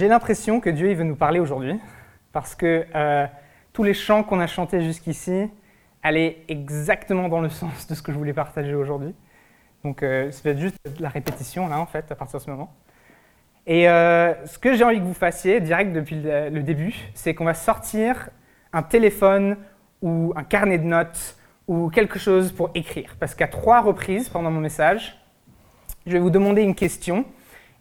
j'ai 0.00 0.08
l'impression 0.08 0.60
que 0.60 0.70
Dieu 0.70 0.90
il 0.90 0.96
veut 0.96 1.04
nous 1.04 1.14
parler 1.14 1.40
aujourd'hui, 1.40 1.78
parce 2.32 2.54
que 2.54 2.86
euh, 2.94 3.26
tous 3.74 3.82
les 3.82 3.92
chants 3.92 4.22
qu'on 4.22 4.40
a 4.40 4.46
chantés 4.46 4.80
jusqu'ici 4.80 5.50
allaient 6.02 6.38
exactement 6.48 7.28
dans 7.28 7.42
le 7.42 7.48
sens 7.60 7.86
de 7.86 7.94
ce 7.94 8.00
que 8.00 8.10
je 8.10 8.16
voulais 8.16 8.32
partager 8.32 8.74
aujourd'hui. 8.74 9.14
Donc 9.84 10.02
euh, 10.02 10.30
être 10.30 10.58
juste 10.58 10.78
la 11.00 11.10
répétition 11.10 11.68
là 11.68 11.78
en 11.78 11.84
fait 11.84 12.10
à 12.10 12.14
partir 12.14 12.40
de 12.40 12.44
ce 12.44 12.50
moment. 12.50 12.72
Et 13.66 13.90
euh, 13.90 14.46
ce 14.46 14.58
que 14.58 14.74
j'ai 14.74 14.84
envie 14.84 15.00
que 15.00 15.04
vous 15.04 15.12
fassiez 15.12 15.60
direct 15.60 15.92
depuis 15.92 16.16
le 16.16 16.62
début, 16.62 16.94
c'est 17.12 17.34
qu'on 17.34 17.44
va 17.44 17.52
sortir 17.52 18.30
un 18.72 18.82
téléphone 18.82 19.58
ou 20.00 20.32
un 20.34 20.44
carnet 20.44 20.78
de 20.78 20.86
notes 20.86 21.36
ou 21.68 21.90
quelque 21.90 22.18
chose 22.18 22.52
pour 22.52 22.70
écrire. 22.74 23.16
Parce 23.20 23.34
qu'à 23.34 23.48
trois 23.48 23.82
reprises 23.82 24.30
pendant 24.30 24.50
mon 24.50 24.60
message, 24.60 25.22
je 26.06 26.12
vais 26.12 26.18
vous 26.20 26.30
demander 26.30 26.62
une 26.62 26.74
question 26.74 27.26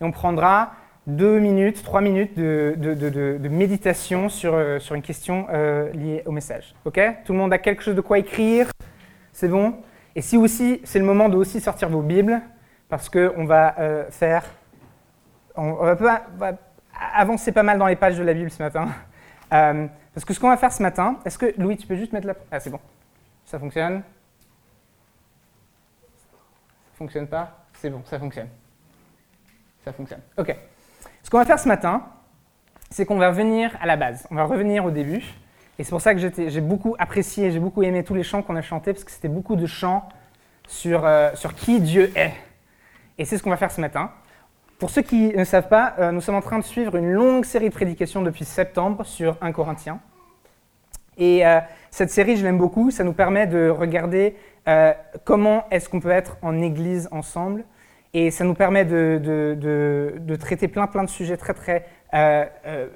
et 0.01 0.03
on 0.03 0.11
prendra 0.11 0.73
deux 1.07 1.39
minutes, 1.39 1.83
trois 1.83 2.01
minutes 2.01 2.37
de, 2.37 3.47
méditation 3.49 4.29
sur, 4.29 4.53
euh, 4.53 4.79
sur 4.79 4.95
une 4.95 5.01
question 5.01 5.47
euh, 5.49 5.91
liée 5.91 6.23
au 6.25 6.31
message. 6.31 6.75
Ok? 6.85 6.99
Tout 7.25 7.33
le 7.33 7.39
monde 7.39 7.53
a 7.53 7.57
quelque 7.57 7.83
chose 7.83 7.95
de 7.95 8.01
quoi 8.01 8.19
écrire? 8.19 8.69
C'est 9.33 9.47
bon? 9.47 9.75
Et 10.15 10.21
si 10.21 10.37
aussi, 10.37 10.81
c'est 10.83 10.99
le 10.99 11.05
moment 11.05 11.29
de 11.29 11.37
aussi 11.37 11.59
sortir 11.59 11.89
vos 11.89 12.01
Bibles, 12.01 12.41
parce 12.89 13.09
qu'on 13.09 13.45
va 13.45 13.75
euh, 13.79 14.09
faire. 14.09 14.43
On, 15.55 15.73
va 15.93 16.23
avancer 17.15 17.51
pas 17.51 17.63
mal 17.63 17.77
dans 17.77 17.87
les 17.87 17.95
pages 17.95 18.17
de 18.17 18.23
la 18.23 18.33
Bible 18.33 18.49
ce 18.49 18.61
matin. 18.61 18.87
Parce 20.13 20.25
que 20.25 20.33
ce 20.33 20.39
qu'on 20.39 20.49
va 20.49 20.57
faire 20.57 20.73
ce 20.73 20.81
matin, 20.81 21.19
est-ce 21.23 21.37
que 21.37 21.53
Louis, 21.57 21.77
tu 21.77 21.87
peux 21.87 21.95
juste 21.95 22.11
mettre 22.11 22.27
la. 22.27 22.33
Ah, 22.51 22.59
c'est 22.59 22.69
bon. 22.69 22.79
Ça 23.45 23.57
fonctionne? 23.57 24.01
Ça 26.91 26.97
fonctionne 26.97 27.27
pas? 27.27 27.65
C'est 27.73 27.89
bon, 27.89 28.01
ça 28.05 28.19
fonctionne. 28.19 28.49
Ça 29.83 29.93
fonctionne. 29.93 30.21
Ok. 30.37 30.55
Ce 31.29 31.31
qu'on 31.31 31.37
va 31.37 31.45
faire 31.45 31.59
ce 31.59 31.67
matin, 31.67 32.01
c'est 32.89 33.05
qu'on 33.05 33.19
va 33.19 33.29
revenir 33.29 33.77
à 33.79 33.85
la 33.85 33.97
base. 33.97 34.25
On 34.31 34.35
va 34.35 34.45
revenir 34.45 34.83
au 34.83 34.89
début. 34.89 35.23
Et 35.77 35.83
c'est 35.83 35.91
pour 35.91 36.01
ça 36.01 36.15
que 36.15 36.19
j'ai 36.19 36.59
beaucoup 36.59 36.95
apprécié, 36.97 37.51
j'ai 37.51 37.59
beaucoup 37.59 37.83
aimé 37.83 38.03
tous 38.03 38.15
les 38.15 38.23
chants 38.23 38.41
qu'on 38.41 38.55
a 38.55 38.63
chantés, 38.63 38.93
parce 38.93 39.03
que 39.03 39.11
c'était 39.11 39.27
beaucoup 39.27 39.55
de 39.55 39.67
chants 39.67 40.09
sur, 40.67 41.05
euh, 41.05 41.29
sur 41.35 41.53
qui 41.53 41.81
Dieu 41.81 42.11
est. 42.15 42.33
Et 43.19 43.25
c'est 43.25 43.37
ce 43.37 43.43
qu'on 43.43 43.51
va 43.51 43.57
faire 43.57 43.69
ce 43.69 43.79
matin. 43.79 44.09
Pour 44.79 44.89
ceux 44.89 45.03
qui 45.03 45.31
ne 45.37 45.43
savent 45.43 45.67
pas, 45.67 45.93
euh, 45.99 46.11
nous 46.11 46.21
sommes 46.21 46.33
en 46.33 46.41
train 46.41 46.57
de 46.57 46.63
suivre 46.63 46.95
une 46.95 47.11
longue 47.11 47.45
série 47.45 47.69
de 47.69 47.75
prédications 47.75 48.23
depuis 48.23 48.43
septembre 48.43 49.05
sur 49.05 49.37
1 49.41 49.51
Corinthiens. 49.51 49.99
Et 51.19 51.45
euh, 51.45 51.59
cette 51.91 52.09
série, 52.09 52.37
je 52.37 52.43
l'aime 52.43 52.57
beaucoup. 52.57 52.89
Ça 52.89 53.03
nous 53.03 53.13
permet 53.13 53.45
de 53.45 53.69
regarder 53.69 54.35
comment 55.25 55.65
est-ce 55.69 55.89
qu'on 55.89 55.99
peut 55.99 56.09
être 56.09 56.37
en 56.41 56.59
église 56.59 57.07
ensemble. 57.11 57.65
Et 58.13 58.31
ça 58.31 58.43
nous 58.43 58.55
permet 58.55 58.85
de, 58.85 59.19
de- 59.23 60.15
de- 60.19 60.35
traiter 60.35 60.67
plein 60.67 60.87
plein 60.87 61.03
de 61.03 61.09
sujets 61.09 61.37
très 61.37 61.53
très 61.53 61.85
euh, 62.13 62.45
euh, 62.65 62.87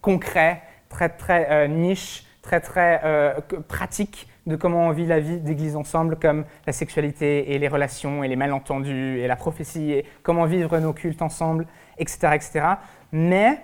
concrets, 0.00 0.60
très 0.88 1.08
très 1.08 1.48
euh, 1.50 1.68
niches, 1.68 2.24
très 2.42 2.60
très 2.60 3.00
euh, 3.04 3.34
que- 3.46 3.56
pratiques 3.56 4.28
de 4.46 4.56
comment 4.56 4.86
on 4.88 4.90
vit 4.90 5.06
la 5.06 5.20
vie 5.20 5.38
d'église 5.38 5.76
ensemble, 5.76 6.16
comme 6.16 6.44
la 6.66 6.72
sexualité 6.72 7.52
et 7.54 7.58
les 7.58 7.68
relations 7.68 8.24
et 8.24 8.28
les 8.28 8.36
malentendus 8.36 9.18
et 9.20 9.26
la 9.26 9.36
prophétie 9.36 9.92
et 9.92 10.04
comment 10.22 10.46
vivre 10.46 10.78
nos 10.78 10.92
cultes 10.92 11.22
ensemble, 11.22 11.66
etc. 11.98 12.28
etc. 12.34 12.66
Mais 13.12 13.58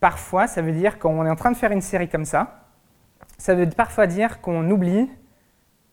parfois, 0.00 0.46
ça 0.46 0.60
veut 0.62 0.72
dire 0.72 0.98
quand 0.98 1.10
on 1.10 1.24
est 1.24 1.30
en 1.30 1.36
train 1.36 1.50
de 1.52 1.56
faire 1.56 1.72
une 1.72 1.82
série 1.82 2.08
comme 2.08 2.24
ça, 2.26 2.64
ça 3.38 3.54
veut 3.54 3.68
parfois 3.68 4.06
dire 4.06 4.40
qu'on 4.40 4.70
oublie 4.70 5.10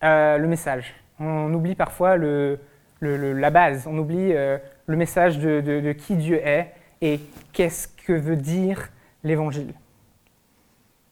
le 0.02 0.46
message. 0.46 0.94
On 1.20 1.52
oublie 1.54 1.74
parfois 1.74 2.16
le, 2.16 2.58
la 3.00 3.50
base. 3.50 3.86
On 3.86 3.98
oublie 3.98 4.32
euh, 4.32 4.58
le 4.86 4.96
message 4.96 5.38
de, 5.38 5.92
qui 5.92 6.16
Dieu 6.16 6.40
est 6.46 6.72
et 7.00 7.20
qu'est-ce 7.52 7.88
que 7.88 8.12
veut 8.12 8.36
dire 8.36 8.90
l'évangile. 9.22 9.74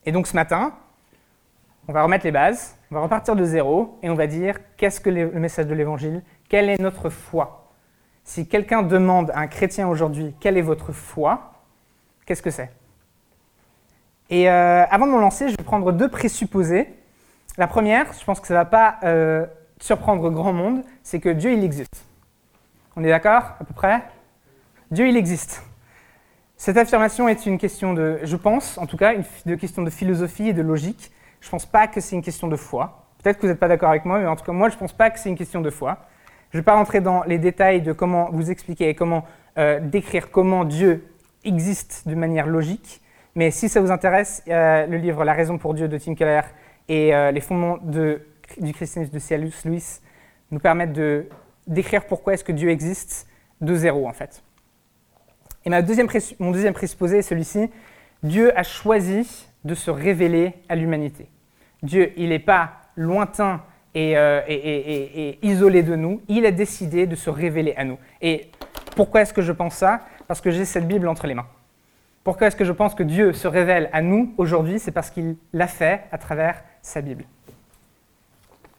Et 0.05 0.12
donc 0.12 0.27
ce 0.27 0.34
matin, 0.34 0.75
on 1.89 1.93
va 1.93 2.03
remettre 2.03 2.25
les 2.25 2.33
bases, 2.33 2.77
on 2.91 2.95
va 2.95 3.01
repartir 3.03 3.37
de 3.37 3.45
zéro 3.45 3.99
et 4.03 4.11
on 4.11 4.15
va 4.15 4.27
dire 4.27 4.59
qu'est-ce 4.77 5.01
que 5.01 5.11
le 5.11 5.31
le 5.31 5.41
message 5.41 5.67
de 5.67 5.75
l'évangile, 5.75 6.23
quelle 6.49 6.69
est 6.69 6.81
notre 6.81 7.11
foi. 7.11 7.73
Si 8.25 8.47
quelqu'un 8.47 8.83
demande 8.83 9.31
à 9.33 9.41
un 9.41 9.47
chrétien 9.49 9.89
aujourd'hui 9.89 10.35
quelle 10.41 10.56
est 10.56 10.62
votre 10.62 10.93
foi, 10.93 11.53
qu'est-ce 12.27 12.43
que 12.43 12.51
c'est? 12.51 12.71
Et 14.31 14.49
euh, 14.49 14.85
avant 14.87 15.06
de 15.06 15.12
me 15.12 15.21
lancer, 15.21 15.49
je 15.49 15.56
vais 15.56 15.65
prendre 15.65 15.93
deux 15.93 16.09
présupposés. 16.09 16.89
La 17.59 17.67
première, 17.67 18.12
je 18.15 18.25
pense 18.25 18.41
que 18.41 18.47
ça 18.47 18.55
ne 18.55 18.59
va 18.61 18.65
pas 18.65 18.97
euh, 19.05 19.45
surprendre 19.82 20.31
grand 20.31 20.53
monde, 20.53 20.82
c'est 21.03 21.19
que 21.19 21.28
Dieu, 21.28 21.53
il 21.53 21.65
existe. 21.65 22.06
On 22.97 23.03
est 23.03 23.09
d'accord 23.09 23.54
à 23.60 23.65
peu 23.65 23.75
près? 23.75 24.03
Dieu, 24.91 25.09
il 25.09 25.16
existe. 25.16 25.62
Cette 26.56 26.76
affirmation 26.76 27.26
est 27.28 27.47
une 27.47 27.59
question 27.59 27.93
de, 27.93 28.20
je 28.22 28.37
pense, 28.37 28.78
en 28.78 28.87
tout 28.87 28.97
cas, 28.97 29.15
une 29.15 29.25
de 29.47 29.54
question 29.56 29.82
de 29.82 29.91
philosophie 29.91 30.48
et 30.48 30.53
de 30.53 30.62
logique. 30.62 31.10
Je 31.41 31.48
ne 31.48 31.50
pense 31.50 31.66
pas 31.66 31.88
que 31.88 32.00
c'est 32.00 32.15
une 32.15 32.22
question 32.22 32.47
de 32.47 32.54
foi. 32.56 33.06
Peut-être 33.22 33.38
que 33.38 33.43
vous 33.43 33.48
n'êtes 33.48 33.59
pas 33.59 33.66
d'accord 33.69 33.91
avec 33.91 34.04
moi, 34.04 34.20
mais 34.20 34.26
en 34.26 34.37
tout 34.37 34.44
cas, 34.44 34.53
moi, 34.53 34.69
je 34.69 34.75
ne 34.75 34.78
pense 34.78 34.93
pas 34.93 35.10
que 35.10 35.19
c'est 35.19 35.28
une 35.28 35.37
question 35.37 35.60
de 35.60 35.70
foi. 35.70 35.99
Je 36.53 36.59
ne 36.59 36.60
vais 36.60 36.64
pas 36.64 36.75
rentrer 36.75 37.00
dans 37.00 37.25
les 37.25 37.38
détails 37.38 37.82
de 37.82 37.93
comment 37.93 38.28
vous 38.31 38.50
expliquer 38.50 38.88
et 38.91 38.94
comment 38.94 39.25
euh, 39.59 39.81
décrire 39.81 40.31
comment 40.31 40.64
Dieu 40.64 41.04
existe 41.44 42.06
de 42.06 42.14
manière 42.14 42.47
logique. 42.47 43.00
Mais 43.34 43.50
si 43.50 43.69
ça 43.69 43.81
vous 43.81 43.91
intéresse, 43.91 44.44
euh, 44.47 44.87
le 44.87 44.99
livre 44.99 45.25
La 45.25 45.32
raison 45.32 45.59
pour 45.59 45.75
Dieu 45.75 45.88
de 45.88 45.99
Tim 45.99 46.14
Keller 46.14 46.43
et 46.88 47.14
euh, 47.14 47.32
les 47.32 47.41
fondements 47.41 47.78
de- 47.82 48.20
du 48.61 48.73
christianisme 48.73 49.13
de 49.13 49.19
C.S. 49.19 49.65
Lewis 49.65 50.01
nous 50.51 50.59
permettent 50.59 50.93
de 50.93 51.27
décrire 51.67 52.05
pourquoi 52.07 52.35
est-ce 52.35 52.45
que 52.45 52.53
Dieu 52.53 52.71
existe 52.71 53.27
de 53.61 53.75
zéro 53.75 54.09
en 54.09 54.13
fait. 54.13 54.43
Et 55.65 55.71
ma 55.71 55.83
deuxième 55.83 56.09
mon 56.41 56.51
deuxième 56.51 56.75
présupposé 56.75 57.19
est 57.19 57.23
celui-ci. 57.23 57.71
Dieu 58.23 58.57
a 58.59 58.62
choisi 58.62 59.47
de 59.65 59.75
se 59.75 59.91
révéler 59.91 60.55
à 60.69 60.75
l'humanité. 60.77 61.29
Dieu, 61.83 62.12
il 62.17 62.31
n'est 62.31 62.39
pas 62.39 62.73
lointain 62.97 63.62
euh, 63.95 64.41
et- 64.49 65.29
et 65.29 65.47
isolé 65.47 65.83
de 65.83 65.95
nous. 65.97 66.23
Il 66.29 66.47
a 66.47 66.51
décidé 66.51 67.07
de 67.07 67.15
se 67.15 67.29
révéler 67.31 67.75
à 67.77 67.85
nous. 67.85 67.99
Et 68.23 68.51
pourquoi 68.97 69.21
est-ce 69.23 69.35
que 69.35 69.43
je 69.43 69.53
pense 69.53 69.75
ça? 69.75 70.01
Parce 70.27 70.41
que 70.41 70.51
j'ai 70.51 70.65
cette 70.65 70.89
Bible 70.89 71.07
entre 71.09 71.27
les 71.27 71.35
mains. 71.35 71.47
Pourquoi 72.25 72.47
est-ce 72.47 72.57
que 72.57 72.65
je 72.65 72.73
pense 72.73 72.95
que 72.95 73.03
Dieu 73.03 73.33
se 73.33 73.47
révèle 73.49 73.91
à 73.93 74.01
nous 74.01 74.33
aujourd'hui? 74.39 74.79
C'est 74.79 74.93
parce 74.93 75.11
qu'il 75.11 75.37
l'a 75.53 75.67
fait 75.67 76.03
à 76.11 76.19
travers 76.19 76.62
sa 76.81 77.01
Bible. 77.03 77.25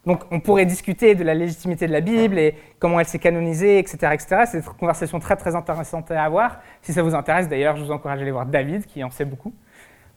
Donc 0.05 0.23
on 0.31 0.39
pourrait 0.39 0.65
discuter 0.65 1.15
de 1.15 1.23
la 1.23 1.33
légitimité 1.33 1.87
de 1.87 1.93
la 1.93 2.01
Bible 2.01 2.37
et 2.37 2.55
comment 2.79 2.99
elle 2.99 3.05
s'est 3.05 3.19
canonisée, 3.19 3.79
etc. 3.79 3.97
etc. 4.13 4.43
C'est 4.45 4.57
une 4.57 4.63
conversation 4.63 5.19
très 5.19 5.37
très 5.37 5.55
intéressante 5.55 6.11
à 6.11 6.23
avoir. 6.23 6.59
Si 6.81 6.91
ça 6.91 7.01
vous 7.01 7.15
intéresse 7.15 7.47
d'ailleurs, 7.47 7.77
je 7.77 7.83
vous 7.83 7.91
encourage 7.91 8.19
à 8.19 8.21
aller 8.21 8.31
voir 8.31 8.45
David 8.45 8.85
qui 8.85 9.03
en 9.03 9.11
sait 9.11 9.25
beaucoup. 9.25 9.53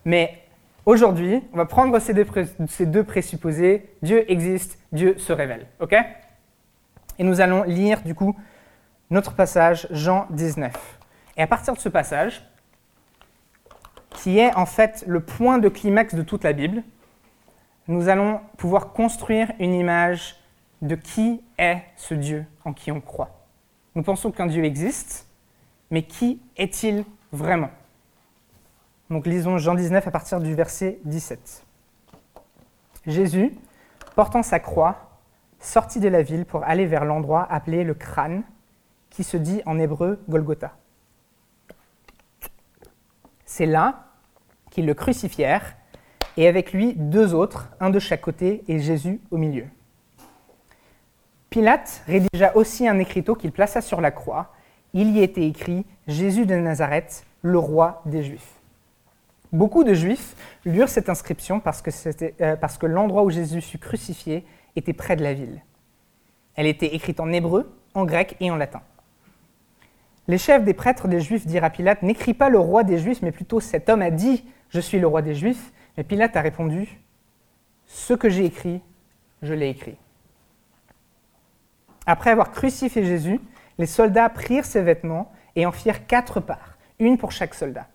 Mais 0.05 0.43
aujourd'hui, 0.85 1.43
on 1.53 1.57
va 1.57 1.67
prendre 1.67 1.97
ces 2.01 2.15
deux, 2.15 2.27
ces 2.69 2.87
deux 2.87 3.05
présupposés. 3.05 3.89
Dieu 4.03 4.31
existe, 4.31 4.79
Dieu 4.91 5.17
se 5.19 5.33
révèle. 5.33 5.67
Et 7.19 7.25
nous 7.25 7.41
allons 7.41 7.63
lire 7.63 8.03
du 8.03 8.15
coup 8.15 8.37
notre 9.11 9.35
passage, 9.35 9.87
Jean 9.93 10.27
19. 10.31 10.73
Et 11.37 11.43
à 11.43 11.47
partir 11.47 11.75
de 11.75 11.79
ce 11.79 11.89
passage, 11.89 12.45
qui 14.11 14.39
est 14.39 14.55
en 14.57 14.67
fait 14.67 15.05
le 15.07 15.21
point 15.21 15.59
de 15.59 15.69
climax 15.69 16.15
de 16.15 16.23
toute 16.23 16.43
la 16.43 16.53
Bible, 16.53 16.83
nous 17.89 18.09
allons 18.09 18.41
pouvoir 18.57 18.93
construire 18.93 19.53
une 19.59 19.75
image 19.75 20.37
de 20.83 20.95
qui 20.95 21.43
est 21.59 21.83
ce 21.97 22.15
Dieu 22.15 22.47
en 22.65 22.73
qui 22.73 22.91
on 22.91 23.01
croit. 23.01 23.31
Nous 23.95 24.03
pensons 24.03 24.31
qu'un 24.31 24.47
Dieu 24.47 24.65
existe, 24.65 25.29
mais 25.91 26.03
qui 26.03 26.41
est-il 26.57 27.05
vraiment? 27.33 27.71
Donc 29.09 29.27
lisons 29.27 29.59
Jean 29.59 29.75
19 29.75 30.07
à 30.07 30.11
partir 30.11 30.41
du 30.41 30.55
verset 30.55 30.99
17. 31.05 31.65
Jésus, 33.07 33.55
portant 34.17 34.43
sa 34.43 34.59
croix, 34.59 35.19
sortit 35.61 36.01
de 36.01 36.09
la 36.09 36.23
ville 36.23 36.45
pour 36.45 36.65
aller 36.65 36.87
vers 36.87 37.05
l'endroit 37.05 37.47
appelé 37.51 37.85
le 37.85 37.95
crâne, 37.95 38.43
qui 39.11 39.25
se 39.25 39.37
dit 39.37 39.63
en 39.65 39.79
hébreu 39.79 40.23
Golgotha. 40.29 40.73
C'est 43.47 43.67
là 43.67 44.05
qu'ils 44.71 44.87
le 44.87 44.95
crucifièrent, 44.95 45.77
et 46.37 46.49
avec 46.49 46.73
lui 46.73 46.95
deux 46.95 47.35
autres, 47.35 47.69
un 47.81 47.91
de 47.91 47.99
chaque 47.99 48.21
côté 48.21 48.63
et 48.69 48.79
Jésus 48.79 49.21
au 49.31 49.37
milieu. 49.37 49.67
Pilate 51.51 52.03
rédigea 52.07 52.57
aussi 52.57 52.87
un 52.87 52.99
écriteau 52.99 53.35
qu'il 53.35 53.53
plaça 53.53 53.81
sur 53.81 54.01
la 54.01 54.11
croix. 54.11 54.53
Il 54.93 55.17
y 55.17 55.23
était 55.23 55.47
écrit 55.47 55.87
Jésus 56.07 56.47
de 56.47 56.55
Nazareth, 56.55 57.25
le 57.43 57.59
roi 57.59 58.03
des 58.05 58.23
Juifs. 58.23 58.53
Beaucoup 59.53 59.85
de 59.85 59.95
Juifs 59.95 60.35
lurent 60.65 60.89
cette 60.89 61.09
inscription 61.09 61.61
parce 61.61 61.81
que, 61.81 61.91
euh, 62.43 62.57
parce 62.57 62.77
que 62.79 62.87
l'endroit 62.87 63.23
où 63.23 63.31
Jésus 63.31 63.61
fut 63.61 63.79
crucifié 63.79 64.45
était 64.75 64.93
près 64.93 65.17
de 65.17 65.23
la 65.23 65.33
ville. 65.33 65.63
Elle 66.57 66.67
était 66.67 66.95
écrite 66.95 67.21
en 67.21 67.33
hébreu, 67.33 67.73
en 67.95 68.05
grec 68.05 68.37
et 68.41 68.51
en 68.51 68.57
latin. 68.57 68.83
Les 70.29 70.39
chefs 70.39 70.65
des 70.65 70.75
prêtres 70.75 71.07
des 71.07 71.21
Juifs 71.21 71.47
dirent 71.47 71.65
à 71.65 71.71
Pilate 71.71 72.03
N'écris 72.03 72.35
pas 72.35 72.49
le 72.49 72.59
roi 72.59 72.83
des 72.83 72.99
Juifs, 72.99 73.23
mais 73.23 73.33
plutôt 73.33 73.61
cet 73.61 73.89
homme 73.89 74.03
a 74.03 74.11
dit 74.11 74.45
Je 74.71 74.81
suis 74.81 74.99
le 74.99 75.07
roi 75.07 75.23
des 75.23 75.35
Juifs. 75.35 75.73
Mais 75.97 76.05
Pilate 76.05 76.37
a 76.37 76.41
répondu 76.41 77.01
Ce 77.87 78.15
que 78.15 78.29
j'ai 78.29 78.45
écrit, 78.45 78.83
je 79.43 79.55
l'ai 79.55 79.69
écrit. 79.69 79.97
Après 82.07 82.31
avoir 82.31 82.53
crucifié 82.53 83.05
Jésus, 83.05 83.41
les 83.79 83.87
soldats 83.87 84.29
prirent 84.29 84.65
ses 84.65 84.83
vêtements 84.83 85.33
et 85.55 85.67
en 85.67 85.73
firent 85.73 86.07
quatre 86.07 86.41
parts, 86.41 86.79
une 86.99 87.19
pour 87.19 87.33
chaque 87.33 87.55
soldat. 87.55 87.89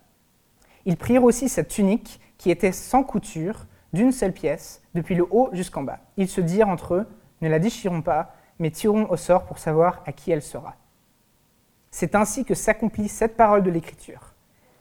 Ils 0.84 0.96
prirent 0.96 1.24
aussi 1.24 1.48
sa 1.48 1.64
tunique 1.64 2.20
qui 2.38 2.50
était 2.50 2.72
sans 2.72 3.04
couture, 3.04 3.66
d'une 3.92 4.12
seule 4.12 4.32
pièce, 4.32 4.82
depuis 4.94 5.14
le 5.14 5.26
haut 5.30 5.50
jusqu'en 5.52 5.82
bas. 5.82 6.00
Ils 6.16 6.28
se 6.28 6.40
dirent 6.40 6.68
entre 6.68 6.94
eux, 6.94 7.08
ne 7.40 7.48
la 7.48 7.58
déchirons 7.58 8.02
pas, 8.02 8.34
mais 8.58 8.70
tirons 8.70 9.10
au 9.10 9.16
sort 9.16 9.44
pour 9.44 9.58
savoir 9.58 10.02
à 10.06 10.12
qui 10.12 10.30
elle 10.30 10.42
sera. 10.42 10.76
C'est 11.90 12.14
ainsi 12.14 12.44
que 12.44 12.54
s'accomplit 12.54 13.08
cette 13.08 13.36
parole 13.36 13.62
de 13.62 13.70
l'Écriture. 13.70 14.34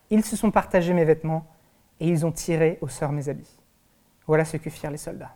Ils 0.10 0.24
se 0.24 0.36
sont 0.36 0.52
partagés 0.52 0.94
mes 0.94 1.06
vêtements, 1.06 1.46
et 2.02 2.08
ils 2.08 2.26
ont 2.26 2.32
tiré 2.32 2.80
au 2.82 2.88
sort 2.88 3.12
mes 3.12 3.30
habits. 3.30 3.60
Voilà 4.26 4.44
ce 4.44 4.58
que 4.58 4.72
firent 4.72 4.90
les 4.90 4.98
soldats. 4.98 5.36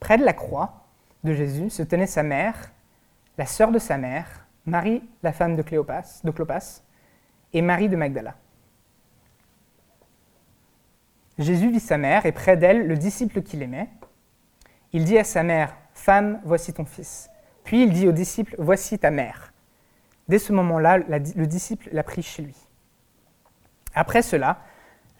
Près 0.00 0.18
de 0.18 0.24
la 0.24 0.32
croix 0.32 0.84
de 1.22 1.32
Jésus 1.32 1.70
se 1.70 1.82
tenait 1.84 2.08
sa 2.08 2.24
mère, 2.24 2.72
la 3.38 3.46
sœur 3.46 3.70
de 3.70 3.78
sa 3.78 3.96
mère, 3.96 4.46
Marie, 4.66 5.02
la 5.22 5.32
femme 5.32 5.54
de, 5.54 5.62
Cléopas, 5.62 6.22
de 6.24 6.30
Clopas, 6.32 6.82
et 7.52 7.62
Marie 7.62 7.88
de 7.88 7.94
Magdala. 7.94 8.34
Jésus 11.38 11.70
vit 11.70 11.80
sa 11.80 11.96
mère 11.96 12.26
et 12.26 12.32
près 12.32 12.56
d'elle 12.56 12.88
le 12.88 12.96
disciple 12.96 13.42
qu'il 13.42 13.62
aimait. 13.62 13.88
Il 14.92 15.04
dit 15.04 15.18
à 15.18 15.24
sa 15.24 15.44
mère, 15.44 15.76
Femme, 15.92 16.40
voici 16.44 16.72
ton 16.72 16.84
fils. 16.84 17.30
Puis 17.62 17.84
il 17.84 17.92
dit 17.92 18.08
au 18.08 18.12
disciple, 18.12 18.56
Voici 18.58 18.98
ta 18.98 19.12
mère. 19.12 19.52
Dès 20.26 20.40
ce 20.40 20.52
moment-là, 20.52 20.98
le 20.98 21.46
disciple 21.46 21.88
l'a 21.92 22.02
pris 22.02 22.22
chez 22.22 22.42
lui. 22.42 22.56
Après 23.94 24.22
cela, 24.22 24.58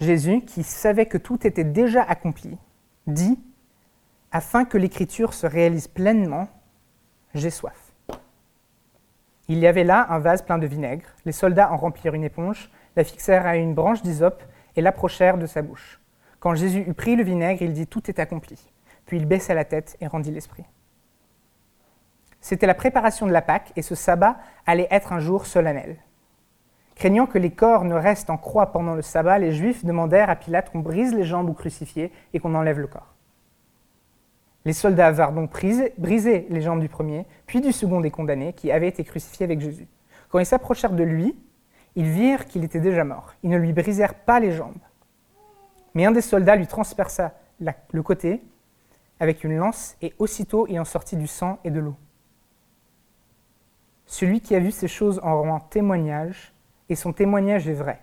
Jésus, 0.00 0.42
qui 0.42 0.62
savait 0.62 1.06
que 1.06 1.18
tout 1.18 1.46
était 1.46 1.64
déjà 1.64 2.02
accompli, 2.02 2.58
dit, 3.06 3.38
Afin 4.32 4.64
que 4.64 4.76
l'écriture 4.76 5.32
se 5.32 5.46
réalise 5.46 5.86
pleinement, 5.86 6.48
j'ai 7.34 7.50
soif. 7.50 7.92
Il 9.46 9.58
y 9.58 9.66
avait 9.66 9.84
là 9.84 10.06
un 10.10 10.18
vase 10.18 10.42
plein 10.42 10.58
de 10.58 10.66
vinaigre. 10.66 11.06
Les 11.24 11.32
soldats 11.32 11.70
en 11.70 11.76
remplirent 11.76 12.14
une 12.14 12.24
éponge, 12.24 12.70
la 12.96 13.04
fixèrent 13.04 13.46
à 13.46 13.56
une 13.56 13.74
branche 13.74 14.02
d'hysope 14.02 14.42
et 14.74 14.80
l'approchèrent 14.80 15.38
de 15.38 15.46
sa 15.46 15.62
bouche. 15.62 16.00
Quand 16.40 16.54
Jésus 16.54 16.84
eut 16.86 16.94
pris 16.94 17.14
le 17.14 17.22
vinaigre, 17.22 17.62
il 17.62 17.72
dit 17.72 17.86
Tout 17.86 18.10
est 18.10 18.18
accompli. 18.18 18.58
Puis 19.06 19.18
il 19.18 19.26
baissa 19.26 19.54
la 19.54 19.64
tête 19.64 19.96
et 20.00 20.06
rendit 20.06 20.32
l'esprit. 20.32 20.64
C'était 22.40 22.66
la 22.66 22.74
préparation 22.74 23.26
de 23.26 23.32
la 23.32 23.40
Pâque 23.40 23.72
et 23.76 23.82
ce 23.82 23.94
sabbat 23.94 24.36
allait 24.66 24.88
être 24.90 25.12
un 25.12 25.20
jour 25.20 25.46
solennel. 25.46 25.96
Craignant 26.94 27.26
que 27.26 27.38
les 27.38 27.50
corps 27.50 27.84
ne 27.84 27.94
restent 27.94 28.30
en 28.30 28.36
croix 28.36 28.72
pendant 28.72 28.94
le 28.94 29.02
sabbat, 29.02 29.38
les 29.38 29.52
Juifs 29.52 29.84
demandèrent 29.84 30.30
à 30.30 30.36
Pilate 30.36 30.70
qu'on 30.70 30.78
brise 30.78 31.12
les 31.12 31.24
jambes 31.24 31.50
ou 31.50 31.52
crucifiés 31.52 32.12
et 32.32 32.40
qu'on 32.40 32.54
enlève 32.54 32.78
le 32.78 32.86
corps. 32.86 33.14
Les 34.64 34.72
soldats 34.72 35.10
vinrent 35.10 35.32
donc 35.32 35.50
briser 35.50 36.46
les 36.48 36.62
jambes 36.62 36.80
du 36.80 36.88
premier, 36.88 37.26
puis 37.46 37.60
du 37.60 37.72
second 37.72 38.00
des 38.00 38.10
condamnés 38.10 38.54
qui 38.54 38.72
avaient 38.72 38.88
été 38.88 39.04
crucifiés 39.04 39.44
avec 39.44 39.60
Jésus. 39.60 39.86
Quand 40.30 40.38
ils 40.38 40.46
s'approchèrent 40.46 40.94
de 40.94 41.02
lui, 41.02 41.36
ils 41.96 42.08
virent 42.08 42.46
qu'il 42.46 42.64
était 42.64 42.80
déjà 42.80 43.04
mort. 43.04 43.34
Ils 43.42 43.50
ne 43.50 43.58
lui 43.58 43.72
brisèrent 43.72 44.14
pas 44.14 44.40
les 44.40 44.52
jambes. 44.52 44.72
Mais 45.94 46.06
un 46.06 46.12
des 46.12 46.22
soldats 46.22 46.56
lui 46.56 46.66
transperça 46.66 47.34
le 47.92 48.02
côté 48.02 48.42
avec 49.20 49.44
une 49.44 49.56
lance, 49.56 49.96
et 50.00 50.14
aussitôt 50.18 50.66
il 50.68 50.80
en 50.80 50.84
sortit 50.84 51.16
du 51.16 51.26
sang 51.26 51.58
et 51.62 51.70
de 51.70 51.78
l'eau. 51.78 51.96
Celui 54.06 54.40
qui 54.40 54.54
a 54.54 54.58
vu 54.58 54.70
ces 54.70 54.88
choses 54.88 55.20
en 55.22 55.42
rend 55.42 55.60
témoignage, 55.60 56.53
et 56.88 56.94
son 56.94 57.12
témoignage 57.12 57.68
est 57.68 57.74
vrai. 57.74 58.00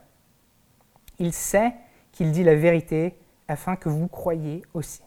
Il 1.19 1.33
sait 1.33 1.73
qu'il 2.11 2.31
dit 2.31 2.43
la 2.43 2.55
vérité 2.55 3.15
afin 3.47 3.75
que 3.75 3.89
vous 3.89 4.07
croyiez 4.07 4.63
aussi. 4.73 5.03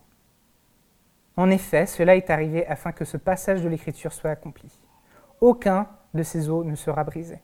En 1.36 1.50
effet, 1.50 1.86
cela 1.86 2.14
est 2.14 2.30
arrivé 2.30 2.66
afin 2.66 2.92
que 2.92 3.04
ce 3.04 3.16
passage 3.16 3.62
de 3.62 3.68
l'Écriture 3.68 4.12
soit 4.12 4.30
accompli. 4.30 4.70
Aucun 5.40 5.88
de 6.12 6.22
ces 6.22 6.48
os 6.48 6.64
ne 6.64 6.76
sera 6.76 7.02
brisé. 7.02 7.40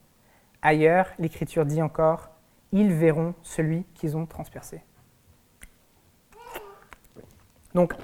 Ailleurs, 0.62 1.08
l'Écriture 1.18 1.66
dit 1.66 1.82
encore, 1.82 2.30
ils 2.72 2.92
verront 2.92 3.34
celui 3.42 3.84
qu'ils 3.94 4.16
ont 4.16 4.26
transpercé. 4.26 4.82
Donc, 7.74 7.94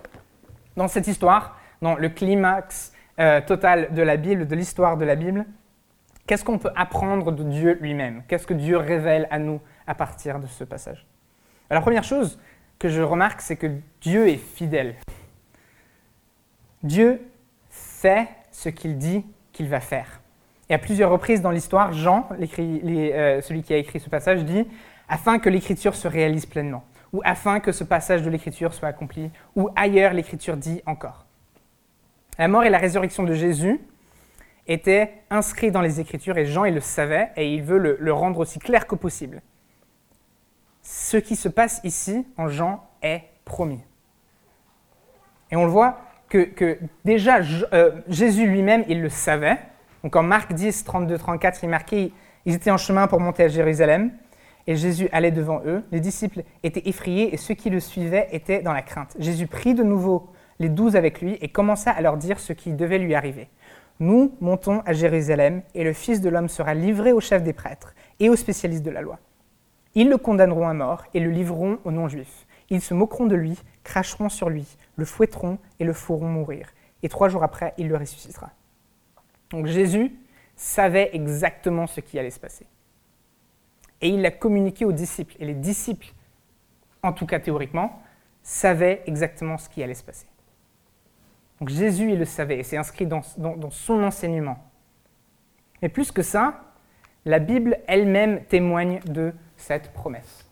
dans 0.76 0.88
cette 0.88 1.06
histoire, 1.06 1.58
dans 1.82 1.94
le 1.94 2.08
climax 2.08 2.92
euh, 3.18 3.40
total 3.40 3.94
de 3.94 4.02
la 4.02 4.16
Bible, 4.16 4.46
de 4.46 4.54
l'histoire 4.54 4.96
de 4.96 5.04
la 5.04 5.14
Bible, 5.14 5.44
qu'est-ce 6.26 6.44
qu'on 6.44 6.58
peut 6.58 6.72
apprendre 6.74 7.32
de 7.32 7.42
Dieu 7.42 7.78
lui-même? 7.80 8.22
Qu'est-ce 8.28 8.46
que 8.46 8.54
Dieu 8.54 8.76
révèle 8.76 9.26
à 9.30 9.38
nous 9.38 9.60
à 9.86 9.94
partir 9.94 10.38
de 10.40 10.46
ce 10.46 10.64
passage? 10.64 11.06
La 11.70 11.80
première 11.80 12.04
chose 12.04 12.38
que 12.78 12.88
je 12.88 13.00
remarque, 13.02 13.40
c'est 13.40 13.56
que 13.56 13.70
Dieu 14.00 14.28
est 14.28 14.36
fidèle. 14.36 14.94
Dieu 16.82 17.20
fait 17.70 18.28
ce 18.50 18.68
qu'il 18.68 18.98
dit 18.98 19.24
qu'il 19.52 19.68
va 19.68 19.80
faire. 19.80 20.20
Et 20.68 20.74
à 20.74 20.78
plusieurs 20.78 21.10
reprises 21.10 21.42
dans 21.42 21.50
l'histoire, 21.50 21.92
Jean, 21.92 22.28
euh, 22.32 23.40
celui 23.40 23.62
qui 23.62 23.72
a 23.72 23.76
écrit 23.76 24.00
ce 24.00 24.10
passage, 24.10 24.44
dit 24.44 24.66
afin 25.08 25.38
que 25.38 25.48
l'écriture 25.48 25.94
se 25.94 26.08
réalise 26.08 26.46
pleinement 26.46 26.84
ou 27.12 27.22
afin 27.24 27.60
que 27.60 27.72
ce 27.72 27.84
passage 27.84 28.22
de 28.22 28.30
l'Écriture 28.30 28.74
soit 28.74 28.88
accompli, 28.88 29.30
ou 29.54 29.70
ailleurs 29.74 30.12
l'Écriture 30.12 30.56
dit 30.56 30.82
encore. 30.86 31.24
La 32.38 32.48
mort 32.48 32.64
et 32.64 32.70
la 32.70 32.78
résurrection 32.78 33.22
de 33.22 33.32
Jésus 33.32 33.80
étaient 34.68 35.12
inscrits 35.30 35.70
dans 35.70 35.80
les 35.80 36.00
Écritures 36.00 36.38
et 36.38 36.46
Jean 36.46 36.64
il 36.64 36.74
le 36.74 36.80
savait 36.80 37.30
et 37.36 37.54
il 37.54 37.62
veut 37.62 37.78
le, 37.78 38.12
rendre 38.12 38.40
aussi 38.40 38.58
clair 38.58 38.86
que 38.86 38.94
possible. 38.94 39.42
Ce 40.82 41.16
qui 41.16 41.36
se 41.36 41.48
passe 41.48 41.80
ici 41.84 42.26
en 42.36 42.48
Jean 42.48 42.84
est 43.02 43.22
promis. 43.44 43.80
Et 45.50 45.56
on 45.56 45.64
le 45.64 45.70
voit 45.70 46.00
que, 46.28 46.78
déjà 47.04 47.38
euh, 47.72 47.92
Jésus 48.08 48.46
lui-même, 48.46 48.84
il 48.88 49.00
le 49.00 49.08
savait. 49.08 49.58
Donc 50.02 50.16
en 50.16 50.22
Marc 50.22 50.52
10, 50.52 50.84
32, 50.84 51.18
34, 51.18 51.60
il 51.62 51.68
marquait, 51.68 52.12
ils 52.44 52.54
étaient 52.54 52.70
en 52.70 52.76
chemin 52.76 53.06
pour 53.06 53.20
monter 53.20 53.44
à 53.44 53.48
Jérusalem 53.48 54.12
et 54.66 54.76
Jésus 54.76 55.08
allait 55.12 55.30
devant 55.30 55.62
eux. 55.64 55.84
Les 55.92 56.00
disciples 56.00 56.42
étaient 56.62 56.88
effrayés 56.88 57.32
et 57.32 57.36
ceux 57.36 57.54
qui 57.54 57.70
le 57.70 57.80
suivaient 57.80 58.28
étaient 58.32 58.62
dans 58.62 58.72
la 58.72 58.82
crainte. 58.82 59.16
Jésus 59.18 59.46
prit 59.46 59.74
de 59.74 59.82
nouveau 59.82 60.30
les 60.58 60.68
douze 60.68 60.96
avec 60.96 61.20
lui 61.20 61.38
et 61.40 61.48
commença 61.48 61.90
à 61.90 62.00
leur 62.00 62.16
dire 62.16 62.40
ce 62.40 62.52
qui 62.52 62.72
devait 62.72 62.98
lui 62.98 63.14
arriver. 63.14 63.48
Nous 63.98 64.34
montons 64.40 64.80
à 64.84 64.92
Jérusalem 64.92 65.62
et 65.74 65.84
le 65.84 65.92
Fils 65.92 66.20
de 66.20 66.28
l'homme 66.28 66.48
sera 66.48 66.74
livré 66.74 67.12
aux 67.12 67.20
chefs 67.20 67.42
des 67.42 67.52
prêtres 67.52 67.94
et 68.20 68.28
aux 68.28 68.36
spécialistes 68.36 68.84
de 68.84 68.90
la 68.90 69.00
loi. 69.00 69.18
Ils 69.94 70.08
le 70.08 70.18
condamneront 70.18 70.68
à 70.68 70.74
mort 70.74 71.04
et 71.14 71.20
le 71.20 71.30
livreront 71.30 71.78
aux 71.84 71.90
non-juifs. 71.90 72.46
Ils 72.68 72.82
se 72.82 72.92
moqueront 72.94 73.26
de 73.26 73.36
lui, 73.36 73.58
cracheront 73.84 74.28
sur 74.28 74.50
lui, 74.50 74.76
le 74.96 75.04
fouetteront 75.04 75.58
et 75.80 75.84
le 75.84 75.92
feront 75.92 76.28
mourir. 76.28 76.68
Et 77.02 77.08
trois 77.08 77.28
jours 77.28 77.44
après, 77.44 77.72
il 77.78 77.88
le 77.88 77.96
ressuscitera. 77.96 78.50
Donc 79.50 79.66
Jésus 79.66 80.12
savait 80.56 81.10
exactement 81.12 81.86
ce 81.86 82.00
qui 82.00 82.18
allait 82.18 82.30
se 82.30 82.40
passer 82.40 82.66
et 84.00 84.08
il 84.08 84.22
l'a 84.22 84.30
communiqué 84.30 84.84
aux 84.84 84.92
disciples. 84.92 85.34
Et 85.38 85.46
les 85.46 85.54
disciples, 85.54 86.12
en 87.02 87.12
tout 87.12 87.26
cas 87.26 87.40
théoriquement, 87.40 88.02
savaient 88.42 89.02
exactement 89.06 89.58
ce 89.58 89.68
qui 89.68 89.82
allait 89.82 89.94
se 89.94 90.04
passer. 90.04 90.26
Donc 91.60 91.70
Jésus, 91.70 92.12
il 92.12 92.18
le 92.18 92.24
savait, 92.24 92.58
et 92.58 92.62
c'est 92.62 92.76
inscrit 92.76 93.06
dans, 93.06 93.22
son 93.70 94.02
enseignement. 94.02 94.58
Mais 95.80 95.88
plus 95.88 96.12
que 96.12 96.22
ça, 96.22 96.60
la 97.24 97.38
Bible 97.38 97.78
elle-même 97.86 98.44
témoigne 98.44 99.00
de 99.06 99.32
cette 99.56 99.92
promesse. 99.92 100.46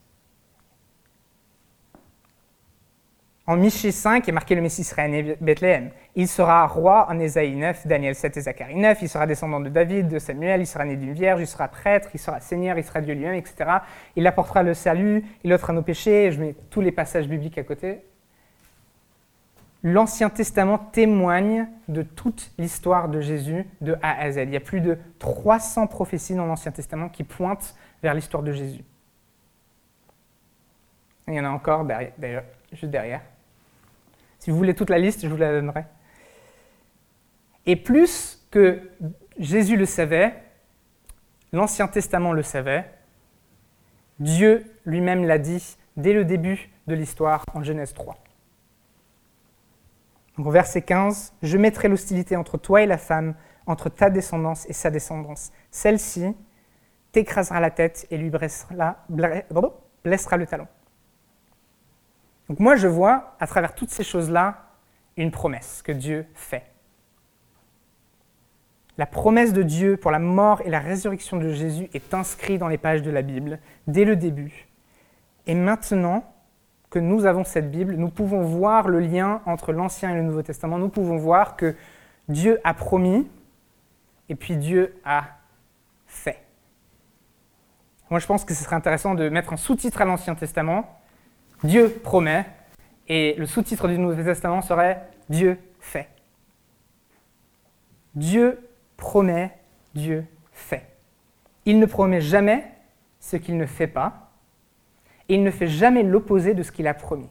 En 3.47 3.57
Michée 3.57 3.93
5 3.93 4.27
est 4.27 4.33
marqué 4.33 4.55
le 4.55 4.63
Messie 4.63 4.85
sera 4.85 5.07
né 5.07 5.37
Bethléem. 5.39 5.91
Il 6.15 6.29
sera 6.29 6.67
roi 6.67 7.07
en 7.11 7.19
Ésaïe 7.19 7.55
9, 7.55 7.87
Daniel 7.87 8.15
7 8.15 8.39
et 8.39 8.41
Zacharie 8.41 8.77
9. 8.77 9.03
Il 9.03 9.09
sera 9.09 9.27
descendant 9.27 9.61
de 9.61 9.69
David, 9.69 10.09
de 10.09 10.19
Samuel. 10.19 10.63
Il 10.63 10.67
sera 10.67 10.87
né 10.87 10.97
d'une 10.97 11.13
vierge. 11.13 11.43
Il 11.43 11.47
sera 11.47 11.69
prêtre. 11.69 12.09
Il 12.15 12.21
sera 12.21 12.41
seigneur. 12.41 12.79
Il 12.79 12.85
sera 12.85 13.03
Dieu 13.03 13.13
lui-même, 13.13 13.35
etc. 13.35 13.71
Il 14.17 14.27
apportera 14.27 14.63
le 14.63 14.73
salut. 14.73 15.23
Il 15.43 15.53
ôtera 15.53 15.75
nos 15.75 15.83
péchés. 15.83 16.33
Je 16.33 16.41
mets 16.41 16.55
tous 16.71 16.81
les 16.81 16.91
passages 16.91 17.29
bibliques 17.29 17.59
à 17.59 17.65
côté. 17.65 18.01
L'Ancien 19.87 20.31
Testament 20.31 20.79
témoigne 20.79 21.69
de 21.89 22.03
toute 22.03 22.53
l'histoire 22.57 23.11
de 23.11 23.21
Jésus 23.21 23.67
de 23.83 23.99
A 24.01 24.19
à 24.19 24.33
Z. 24.33 24.39
Il 24.39 24.51
y 24.51 24.57
a 24.57 24.61
plus 24.61 24.81
de 24.81 24.97
300 25.19 25.89
prophéties 25.89 26.35
dans 26.35 26.47
l'Ancien 26.47 26.73
Testament 26.73 27.11
qui 27.11 27.23
pointent 27.23 27.77
vers 28.03 28.15
l'histoire 28.15 28.43
de 28.43 28.51
Jésus. 28.51 28.83
il 31.29 31.35
y 31.35 31.41
en 31.41 31.45
a 31.45 31.51
encore 31.51 31.85
d'ailleurs, 31.85 32.45
juste 32.73 32.91
derrière. 32.91 33.21
Si 34.39 34.51
vous 34.51 34.57
voulez 34.57 34.75
toute 34.75 34.89
la 34.89 34.99
liste, 34.99 35.21
je 35.23 35.29
vous 35.29 35.37
la 35.37 35.53
donnerai. 35.53 35.85
Et 37.67 37.77
plus 37.77 38.43
que 38.51 38.91
Jésus 39.39 39.77
le 39.77 39.85
savait, 39.85 40.35
l'Ancien 41.53 41.89
Testament 41.89 42.33
le 42.33 42.43
savait, 42.43 42.91
Dieu 44.19 44.65
lui-même 44.87 45.27
l'a 45.27 45.39
dit 45.39 45.77
dès 45.99 46.15
le 46.15 46.25
début 46.25 46.71
de 46.87 46.95
l'histoire 46.95 47.45
en 47.53 47.63
Genèse 47.63 47.93
3. 47.93 48.17
Donc, 50.37 50.47
au 50.47 50.51
verset 50.51 50.83
15, 50.83 51.35
Je 51.43 51.59
mettrai 51.59 51.89
l'hostilité 51.89 52.37
entre 52.37 52.59
toi 52.59 52.83
et 52.83 52.87
la 52.87 52.99
femme, 52.99 53.35
entre 53.67 53.89
ta 53.89 54.11
descendance 54.11 54.69
et 54.69 54.73
sa 54.73 54.91
descendance. 54.91 55.53
Celle-ci 55.71 56.35
t'écrasera 57.13 57.61
la 57.61 57.71
tête 57.71 58.07
et 58.11 58.19
lui 58.19 58.31
blessera, 58.31 58.97
le 59.07 60.47
talon. 60.47 60.67
Donc 62.49 62.61
moi, 62.61 62.77
je 62.77 62.89
vois 62.89 63.37
à 63.41 63.47
travers 63.47 63.75
toutes 63.75 63.91
ces 63.91 64.05
choses-là 64.05 64.65
une 65.17 65.31
promesse 65.31 65.81
que 65.83 65.93
Dieu 65.93 66.27
fait. 66.35 66.65
La 68.99 69.07
promesse 69.07 69.53
de 69.53 69.63
Dieu 69.63 69.97
pour 69.97 70.11
la 70.11 70.19
mort 70.19 70.61
et 70.65 70.71
la 70.71 70.81
résurrection 70.81 71.37
de 71.37 71.53
Jésus 71.53 71.89
est 71.95 72.15
inscrite 72.15 72.59
dans 72.59 72.69
les 72.69 72.79
pages 72.79 73.03
de 73.03 73.11
la 73.11 73.23
Bible 73.23 73.59
dès 73.87 74.05
le 74.05 74.17
début. 74.17 74.69
Et 75.47 75.55
maintenant 75.55 76.34
que 76.95 77.01
nous 77.01 77.27
avons 77.27 77.43
cette 77.43 77.73
Bible, 77.73 77.97
nous 77.97 78.09
pouvons 78.09 78.43
voir 78.43 78.87
le 78.87 79.01
lien 79.01 79.43
entre 79.47 79.73
l'Ancien 79.73 80.13
et 80.13 80.15
le 80.15 80.23
Nouveau 80.23 80.43
Testament. 80.43 80.79
Nous 80.79 80.89
pouvons 80.89 81.17
voir 81.17 81.57
que 81.57 81.75
Dieu 82.29 82.61
a 82.63 82.73
promis 82.73 83.27
et 84.29 84.37
puis 84.37 84.57
Dieu 84.57 84.95
a 85.05 85.25
fait. 86.07 86.39
Moi, 88.11 88.21
je 88.21 88.27
pense 88.27 88.45
que 88.45 88.55
ce 88.55 88.63
serait 88.63 88.77
intéressant 88.77 89.17
de 89.17 89.29
mettre 89.29 89.53
un 89.53 89.57
sous-titre 89.57 90.03
à 90.03 90.05
l'Ancien 90.05 90.37
Testament, 90.37 91.01
Dieu 91.65 91.89
promet, 92.05 92.47
et 93.09 93.35
le 93.39 93.47
sous-titre 93.47 93.89
du 93.89 93.99
Nouveau 93.99 94.23
Testament 94.23 94.63
serait 94.63 95.03
Dieu 95.29 95.59
fait. 95.81 96.09
Dieu 98.15 98.71
promet, 98.97 99.51
Dieu 99.97 100.27
fait. 100.53 100.87
Il 101.67 101.81
ne 101.81 101.87
promet 101.87 102.21
jamais 102.21 102.65
ce 103.19 103.35
qu'il 103.37 103.57
ne 103.57 103.67
fait 103.67 103.89
pas, 103.89 104.24
et 105.29 105.35
il 105.35 105.43
ne 105.43 105.51
fait 105.51 105.67
jamais 105.67 106.03
l'opposé 106.03 106.55
de 106.55 106.63
ce 106.63 106.73
qu'il 106.73 106.87
a 106.87 106.95
promis. 106.95 107.31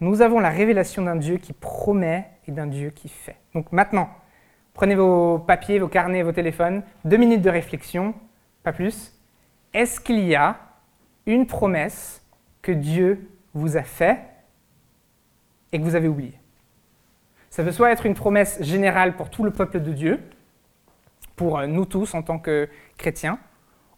Nous 0.00 0.22
avons 0.22 0.40
la 0.40 0.50
révélation 0.50 1.02
d'un 1.02 1.16
Dieu 1.16 1.36
qui 1.36 1.52
promet 1.52 2.28
et 2.46 2.52
d'un 2.52 2.66
Dieu 2.66 2.90
qui 2.90 3.08
fait. 3.08 3.36
Donc 3.54 3.72
maintenant, 3.72 4.10
prenez 4.74 4.94
vos 4.94 5.38
papiers, 5.38 5.78
vos 5.78 5.88
carnets, 5.88 6.22
vos 6.22 6.32
téléphones, 6.32 6.82
deux 7.04 7.16
minutes 7.16 7.42
de 7.42 7.50
réflexion, 7.50 8.14
pas 8.62 8.72
plus. 8.72 9.18
Est-ce 9.72 10.00
qu'il 10.00 10.20
y 10.20 10.34
a 10.34 10.58
une 11.26 11.46
promesse 11.46 12.22
que 12.60 12.72
Dieu 12.72 13.30
vous 13.54 13.76
a 13.76 13.82
faite 13.82 14.20
et 15.72 15.78
que 15.78 15.84
vous 15.84 15.94
avez 15.94 16.08
oubliée? 16.08 16.38
Ça 17.50 17.62
peut 17.62 17.72
soit 17.72 17.92
être 17.92 18.04
une 18.04 18.14
promesse 18.14 18.60
générale 18.62 19.16
pour 19.16 19.30
tout 19.30 19.44
le 19.44 19.52
peuple 19.52 19.80
de 19.80 19.92
Dieu, 19.92 20.20
pour 21.36 21.58
euh, 21.58 21.66
nous 21.66 21.84
tous 21.84 22.14
en 22.14 22.22
tant 22.22 22.38
que 22.38 22.68
chrétiens, 22.96 23.38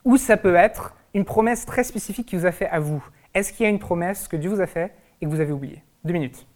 ou 0.04 0.18
ça 0.18 0.36
peut 0.36 0.54
être 0.54 0.94
une 1.16 1.24
promesse 1.24 1.64
très 1.64 1.82
spécifique 1.82 2.26
qui 2.26 2.36
vous 2.36 2.44
a 2.44 2.52
fait 2.52 2.68
à 2.68 2.78
vous. 2.78 3.02
Est-ce 3.32 3.50
qu'il 3.50 3.64
y 3.64 3.66
a 3.66 3.70
une 3.70 3.78
promesse 3.78 4.28
que 4.28 4.36
Dieu 4.36 4.50
vous 4.50 4.60
a 4.60 4.66
faite 4.66 4.92
et 5.18 5.24
que 5.24 5.30
vous 5.30 5.40
avez 5.40 5.50
oubliée? 5.50 5.82
Deux 6.04 6.12
minutes. 6.12 6.46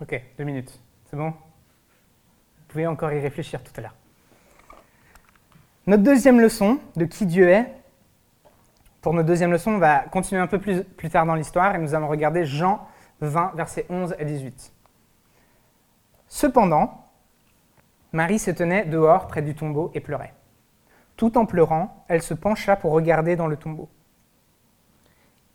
Ok, 0.00 0.22
deux 0.38 0.44
minutes. 0.44 0.80
C'est 1.10 1.16
bon? 1.16 1.30
Vous 1.30 2.64
pouvez 2.68 2.86
encore 2.86 3.12
y 3.12 3.18
réfléchir 3.18 3.62
tout 3.64 3.72
à 3.76 3.80
l'heure. 3.80 3.94
Notre 5.88 6.04
deuxième 6.04 6.40
leçon 6.40 6.78
de 6.96 7.04
qui 7.04 7.26
Dieu 7.26 7.48
est. 7.48 7.66
Pour 9.00 9.12
notre 9.12 9.26
deuxième 9.26 9.50
leçon, 9.50 9.72
on 9.72 9.78
va 9.78 10.00
continuer 10.00 10.40
un 10.40 10.46
peu 10.46 10.60
plus, 10.60 10.84
tard 11.10 11.26
dans 11.26 11.34
l'histoire 11.34 11.74
et 11.74 11.78
nous 11.78 11.94
allons 11.94 12.08
regarder 12.08 12.44
Jean 12.44 12.86
20, 13.22 13.52
versets 13.56 13.86
11 13.88 14.14
à 14.18 14.24
18. 14.24 14.72
Cependant, 16.28 17.06
Marie 18.12 18.38
se 18.38 18.52
tenait 18.52 18.84
dehors 18.84 19.26
près 19.26 19.42
du 19.42 19.54
tombeau 19.54 19.90
et 19.94 20.00
pleurait. 20.00 20.34
Tout 21.16 21.36
en 21.38 21.46
pleurant, 21.46 22.04
elle 22.06 22.22
se 22.22 22.34
pencha 22.34 22.76
pour 22.76 22.92
regarder 22.92 23.34
dans 23.34 23.48
le 23.48 23.56
tombeau 23.56 23.88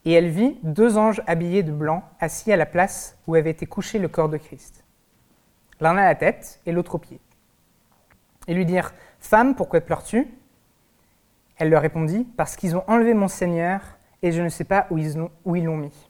et 0.05 0.13
elle 0.13 0.29
vit 0.29 0.57
deux 0.63 0.97
anges 0.97 1.21
habillés 1.27 1.63
de 1.63 1.71
blanc 1.71 2.03
assis 2.19 2.51
à 2.51 2.57
la 2.57 2.65
place 2.65 3.17
où 3.27 3.35
avait 3.35 3.51
été 3.51 3.65
couché 3.65 3.99
le 3.99 4.07
corps 4.07 4.29
de 4.29 4.37
Christ, 4.37 4.83
l'un 5.79 5.97
à 5.97 6.05
la 6.05 6.15
tête 6.15 6.59
et 6.65 6.71
l'autre 6.71 6.95
aux 6.95 6.99
pieds. 6.99 7.21
Et 8.47 8.53
lui 8.53 8.65
dirent 8.65 8.93
Femme, 9.19 9.55
pourquoi 9.55 9.81
pleures-tu? 9.81 10.27
Elle 11.57 11.69
leur 11.69 11.81
répondit 11.81 12.25
Parce 12.35 12.55
qu'ils 12.55 12.75
ont 12.75 12.83
enlevé 12.87 13.13
mon 13.13 13.29
Seigneur 13.29 13.81
et 14.21 14.31
je 14.31 14.41
ne 14.41 14.49
sais 14.49 14.65
pas 14.65 14.87
où 14.89 14.97
ils 14.97 15.63
l'ont 15.63 15.77
mis. 15.77 16.09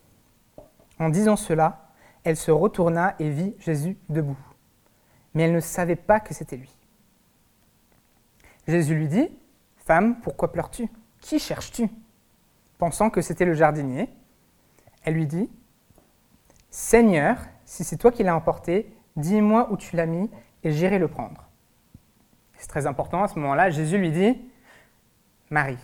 En 1.00 1.10
disant 1.10 1.36
cela, 1.36 1.92
elle 2.24 2.38
se 2.38 2.52
retourna 2.52 3.16
et 3.20 3.30
vit 3.30 3.56
Jésus 3.60 3.98
debout. 4.10 4.38
Mais 5.34 5.44
elle 5.44 5.54
ne 5.54 5.60
savait 5.60 5.96
pas 5.96 6.20
que 6.20 6.34
c'était 6.34 6.58
lui. 6.58 6.76
Jésus 8.68 8.96
lui 8.96 9.08
dit 9.08 9.30
Femme, 9.78 10.20
pourquoi 10.22 10.52
pleures-tu? 10.52 10.88
Qui 11.20 11.40
cherches-tu? 11.40 11.90
Pensant 12.78 13.10
que 13.10 13.22
c'était 13.22 13.46
le 13.46 13.54
jardinier. 13.54 14.10
Elle 15.04 15.16
lui 15.16 15.28
dit, 15.28 15.50
Seigneur, 16.70 17.38
si 17.66 17.84
c'est 17.84 17.98
toi 17.98 18.12
qui 18.12 18.24
l'as 18.24 18.36
emporté, 18.36 18.96
dis-moi 19.16 19.68
où 19.72 19.78
tu 19.78 19.96
l'as 19.96 20.06
mis 20.06 20.30
et 20.64 20.72
j'irai 20.72 21.00
le 21.00 21.08
prendre. 21.08 21.50
C'est 22.58 22.68
très 22.68 22.88
important 22.88 23.24
à 23.24 23.28
ce 23.28 23.38
moment-là. 23.40 23.70
Jésus 23.70 23.98
lui 23.98 24.12
dit, 24.12 24.42
Marie. 25.50 25.78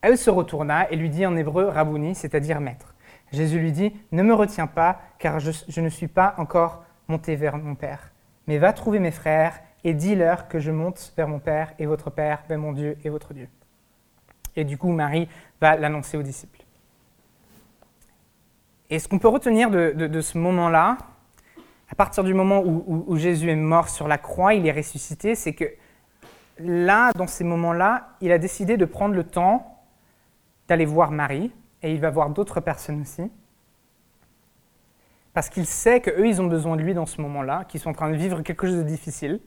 Elle 0.00 0.18
se 0.18 0.30
retourna 0.30 0.90
et 0.90 0.96
lui 0.96 1.10
dit 1.10 1.26
en 1.26 1.36
hébreu 1.36 1.64
Rabouni, 1.66 2.14
c'est-à-dire 2.14 2.60
maître. 2.60 2.94
Jésus 3.32 3.58
lui 3.58 3.72
dit, 3.72 3.92
ne 4.12 4.22
me 4.22 4.34
retiens 4.34 4.66
pas, 4.66 5.00
car 5.18 5.40
je, 5.40 5.52
je 5.68 5.80
ne 5.80 5.88
suis 5.88 6.08
pas 6.08 6.34
encore 6.38 6.84
monté 7.08 7.36
vers 7.36 7.56
mon 7.58 7.74
Père, 7.74 8.12
mais 8.46 8.58
va 8.58 8.72
trouver 8.72 8.98
mes 8.98 9.10
frères 9.10 9.60
et 9.84 9.94
dis-leur 9.94 10.48
que 10.48 10.58
je 10.58 10.70
monte 10.70 11.12
vers 11.16 11.28
mon 11.28 11.38
Père 11.38 11.72
et 11.78 11.86
votre 11.86 12.10
Père, 12.10 12.42
vers 12.48 12.58
mon 12.58 12.72
Dieu 12.72 12.96
et 13.04 13.10
votre 13.10 13.34
Dieu. 13.34 13.48
Et 14.56 14.64
du 14.64 14.76
coup, 14.78 14.90
Marie 14.90 15.28
va 15.60 15.76
l'annoncer 15.76 16.16
aux 16.16 16.22
disciples. 16.22 16.62
Et 18.90 18.98
ce 18.98 19.08
qu'on 19.08 19.18
peut 19.18 19.28
retenir 19.28 19.70
de, 19.70 20.20
ce 20.20 20.36
moment-là, 20.36 20.98
à 21.88 21.94
partir 21.94 22.24
du 22.24 22.34
moment 22.34 22.62
où, 22.62 23.16
Jésus 23.16 23.48
est 23.48 23.56
mort 23.56 23.88
sur 23.88 24.06
la 24.06 24.18
croix, 24.18 24.52
il 24.52 24.66
est 24.66 24.72
ressuscité, 24.72 25.34
c'est 25.34 25.54
que 25.54 25.64
là, 26.58 27.10
dans 27.14 27.26
ces 27.26 27.42
moments-là, 27.42 28.10
il 28.20 28.32
a 28.32 28.38
décidé 28.38 28.76
de 28.76 28.84
prendre 28.84 29.14
le 29.14 29.24
temps 29.24 29.82
d'aller 30.68 30.84
voir 30.84 31.10
Marie, 31.10 31.50
et 31.82 31.92
il 31.92 32.00
va 32.00 32.10
voir 32.10 32.30
d'autres 32.30 32.60
personnes 32.60 33.00
aussi, 33.00 33.30
parce 35.32 35.48
qu'il 35.48 35.66
sait 35.66 36.00
qu'eux, 36.00 36.26
ils 36.26 36.42
ont 36.42 36.46
besoin 36.46 36.76
de 36.76 36.82
lui 36.82 36.92
dans 36.92 37.06
ce 37.06 37.20
moment-là, 37.22 37.64
qu'ils 37.64 37.80
sont 37.80 37.90
en 37.90 37.94
train 37.94 38.10
de 38.10 38.16
vivre 38.16 38.42
quelque 38.42 38.66
chose 38.66 38.76
de 38.76 38.82
difficile. 38.82 39.40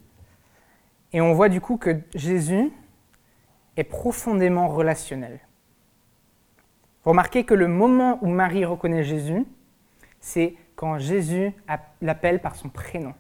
Et 1.14 1.22
on 1.22 1.34
voit 1.34 1.50
du 1.50 1.62
coup 1.62 1.78
que 1.78 2.02
Jésus, 2.16 2.72
est 3.78 3.84
profondément 3.84 4.68
relationnel. 4.68 5.40
Remarquez 7.04 7.44
que 7.44 7.54
le 7.54 7.68
moment 7.68 8.18
où 8.22 8.28
Marie 8.28 8.66
reconnaît 8.66 9.04
Jésus, 9.04 9.46
c'est 10.20 10.56
quand 10.76 10.98
Jésus 10.98 11.54
l'appelle 12.02 12.42
par 12.42 12.56
son 12.56 12.70
prénom. 12.70 13.14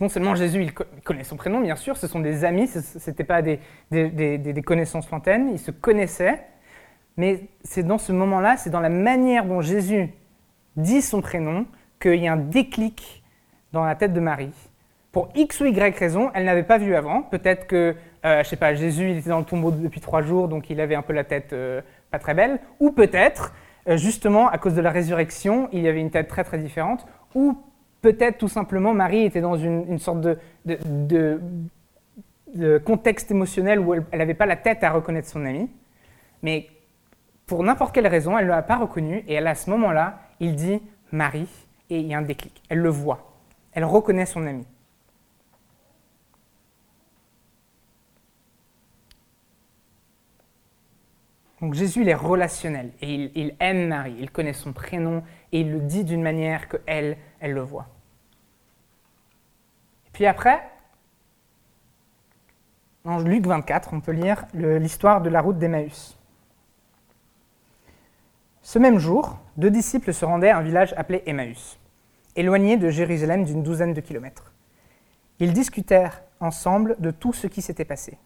Non 0.00 0.08
seulement 0.08 0.34
Jésus, 0.34 0.72
connaît 1.04 1.24
son 1.24 1.36
prénom, 1.36 1.60
bien 1.60 1.74
sûr, 1.74 1.96
ce 1.96 2.06
sont 2.06 2.20
des 2.20 2.44
amis, 2.44 2.68
ce 2.68 3.10
n'étaient 3.10 3.24
pas 3.24 3.40
des, 3.42 3.60
des, 3.90 4.62
connaissances 4.62 5.10
lointaines, 5.10 5.48
ils 5.50 5.58
se 5.58 5.70
connaissaient, 5.70 6.44
mais 7.16 7.48
c'est 7.64 7.82
dans 7.82 7.98
ce 7.98 8.12
moment-là, 8.12 8.56
c'est 8.58 8.70
dans 8.70 8.80
la 8.80 8.90
manière 8.90 9.46
dont 9.46 9.62
Jésus 9.62 10.10
dit 10.76 11.00
son 11.00 11.22
prénom 11.22 11.66
qu'il 11.98 12.16
y 12.16 12.28
a 12.28 12.34
un 12.34 12.36
déclic 12.36 13.24
dans 13.72 13.84
la 13.84 13.94
tête 13.94 14.12
de 14.12 14.20
Marie. 14.20 14.52
Pour 15.12 15.30
X 15.34 15.60
ou 15.60 15.64
Y 15.64 15.96
raison, 15.98 16.30
elle 16.34 16.44
n'avait 16.44 16.62
pas 16.62 16.76
vu 16.76 16.94
avant. 16.94 17.22
Peut-être 17.22 17.66
que 17.66 17.96
euh, 18.26 18.42
je 18.42 18.48
sais 18.48 18.56
pas, 18.56 18.74
Jésus, 18.74 19.10
il 19.10 19.18
était 19.18 19.30
dans 19.30 19.38
le 19.38 19.44
tombeau 19.44 19.70
depuis 19.70 20.00
trois 20.00 20.20
jours, 20.20 20.48
donc 20.48 20.68
il 20.68 20.80
avait 20.80 20.96
un 20.96 21.02
peu 21.02 21.12
la 21.12 21.22
tête 21.22 21.52
euh, 21.52 21.80
pas 22.10 22.18
très 22.18 22.34
belle. 22.34 22.58
Ou 22.80 22.90
peut-être, 22.90 23.54
euh, 23.88 23.96
justement, 23.96 24.48
à 24.48 24.58
cause 24.58 24.74
de 24.74 24.80
la 24.80 24.90
résurrection, 24.90 25.68
il 25.72 25.82
y 25.82 25.88
avait 25.88 26.00
une 26.00 26.10
tête 26.10 26.26
très 26.26 26.42
très 26.42 26.58
différente. 26.58 27.06
Ou 27.36 27.56
peut-être 28.02 28.38
tout 28.38 28.48
simplement, 28.48 28.94
Marie 28.94 29.24
était 29.24 29.40
dans 29.40 29.56
une, 29.56 29.98
sorte 30.00 30.20
de, 30.64 31.40
contexte 32.84 33.30
émotionnel 33.30 33.78
où 33.78 33.94
elle 33.94 34.04
n'avait 34.12 34.34
pas 34.34 34.46
la 34.46 34.56
tête 34.56 34.82
à 34.82 34.90
reconnaître 34.90 35.28
son 35.28 35.44
ami. 35.44 35.70
Mais 36.42 36.68
pour 37.46 37.62
n'importe 37.62 37.94
quelle 37.94 38.08
raison, 38.08 38.36
elle 38.36 38.46
ne 38.46 38.50
l'a 38.50 38.62
pas 38.62 38.76
reconnu. 38.76 39.24
Et 39.28 39.38
à 39.38 39.54
ce 39.54 39.70
moment-là, 39.70 40.18
il 40.40 40.56
dit 40.56 40.82
Marie. 41.12 41.48
Et 41.90 42.00
il 42.00 42.06
y 42.06 42.14
a 42.14 42.18
un 42.18 42.22
déclic. 42.22 42.60
Elle 42.68 42.80
le 42.80 42.88
voit. 42.88 43.32
Elle 43.72 43.84
reconnaît 43.84 44.26
son 44.26 44.44
ami. 44.46 44.66
Donc 51.60 51.74
Jésus, 51.74 52.02
il 52.02 52.08
est 52.08 52.14
relationnel 52.14 52.92
et 53.00 53.30
il, 53.34 53.54
aime 53.60 53.88
Marie, 53.88 54.16
il 54.18 54.30
connaît 54.30 54.52
son 54.52 54.72
prénom 54.72 55.22
et 55.52 55.60
il 55.60 55.72
le 55.72 55.80
dit 55.80 56.04
d'une 56.04 56.22
manière 56.22 56.68
que 56.68 56.76
elle, 56.86 57.16
elle 57.40 57.52
le 57.52 57.62
voit. 57.62 57.86
Et 60.06 60.10
puis 60.12 60.26
après, 60.26 60.62
dans 63.04 63.18
Luc 63.20 63.46
24, 63.46 63.90
on 63.92 64.00
peut 64.00 64.12
lire 64.12 64.44
l'histoire 64.52 65.22
de 65.22 65.30
la 65.30 65.40
route 65.40 65.58
d'Emmaüs. 65.58 66.18
Ce 68.60 68.78
même 68.78 68.98
jour, 68.98 69.38
deux 69.56 69.70
disciples 69.70 70.12
se 70.12 70.24
rendaient 70.24 70.50
à 70.50 70.58
un 70.58 70.62
village 70.62 70.92
appelé 70.96 71.22
Emmaüs, 71.24 71.78
éloigné 72.34 72.76
de 72.76 72.90
Jérusalem 72.90 73.44
d'une 73.44 73.62
douzaine 73.62 73.94
de 73.94 74.00
kilomètres. 74.00 74.52
Ils 75.38 75.52
discutèrent 75.52 76.22
ensemble 76.40 76.96
de 76.98 77.10
tout 77.10 77.32
ce 77.32 77.46
qui 77.46 77.62
s'était 77.62 77.84
passé. 77.84 78.18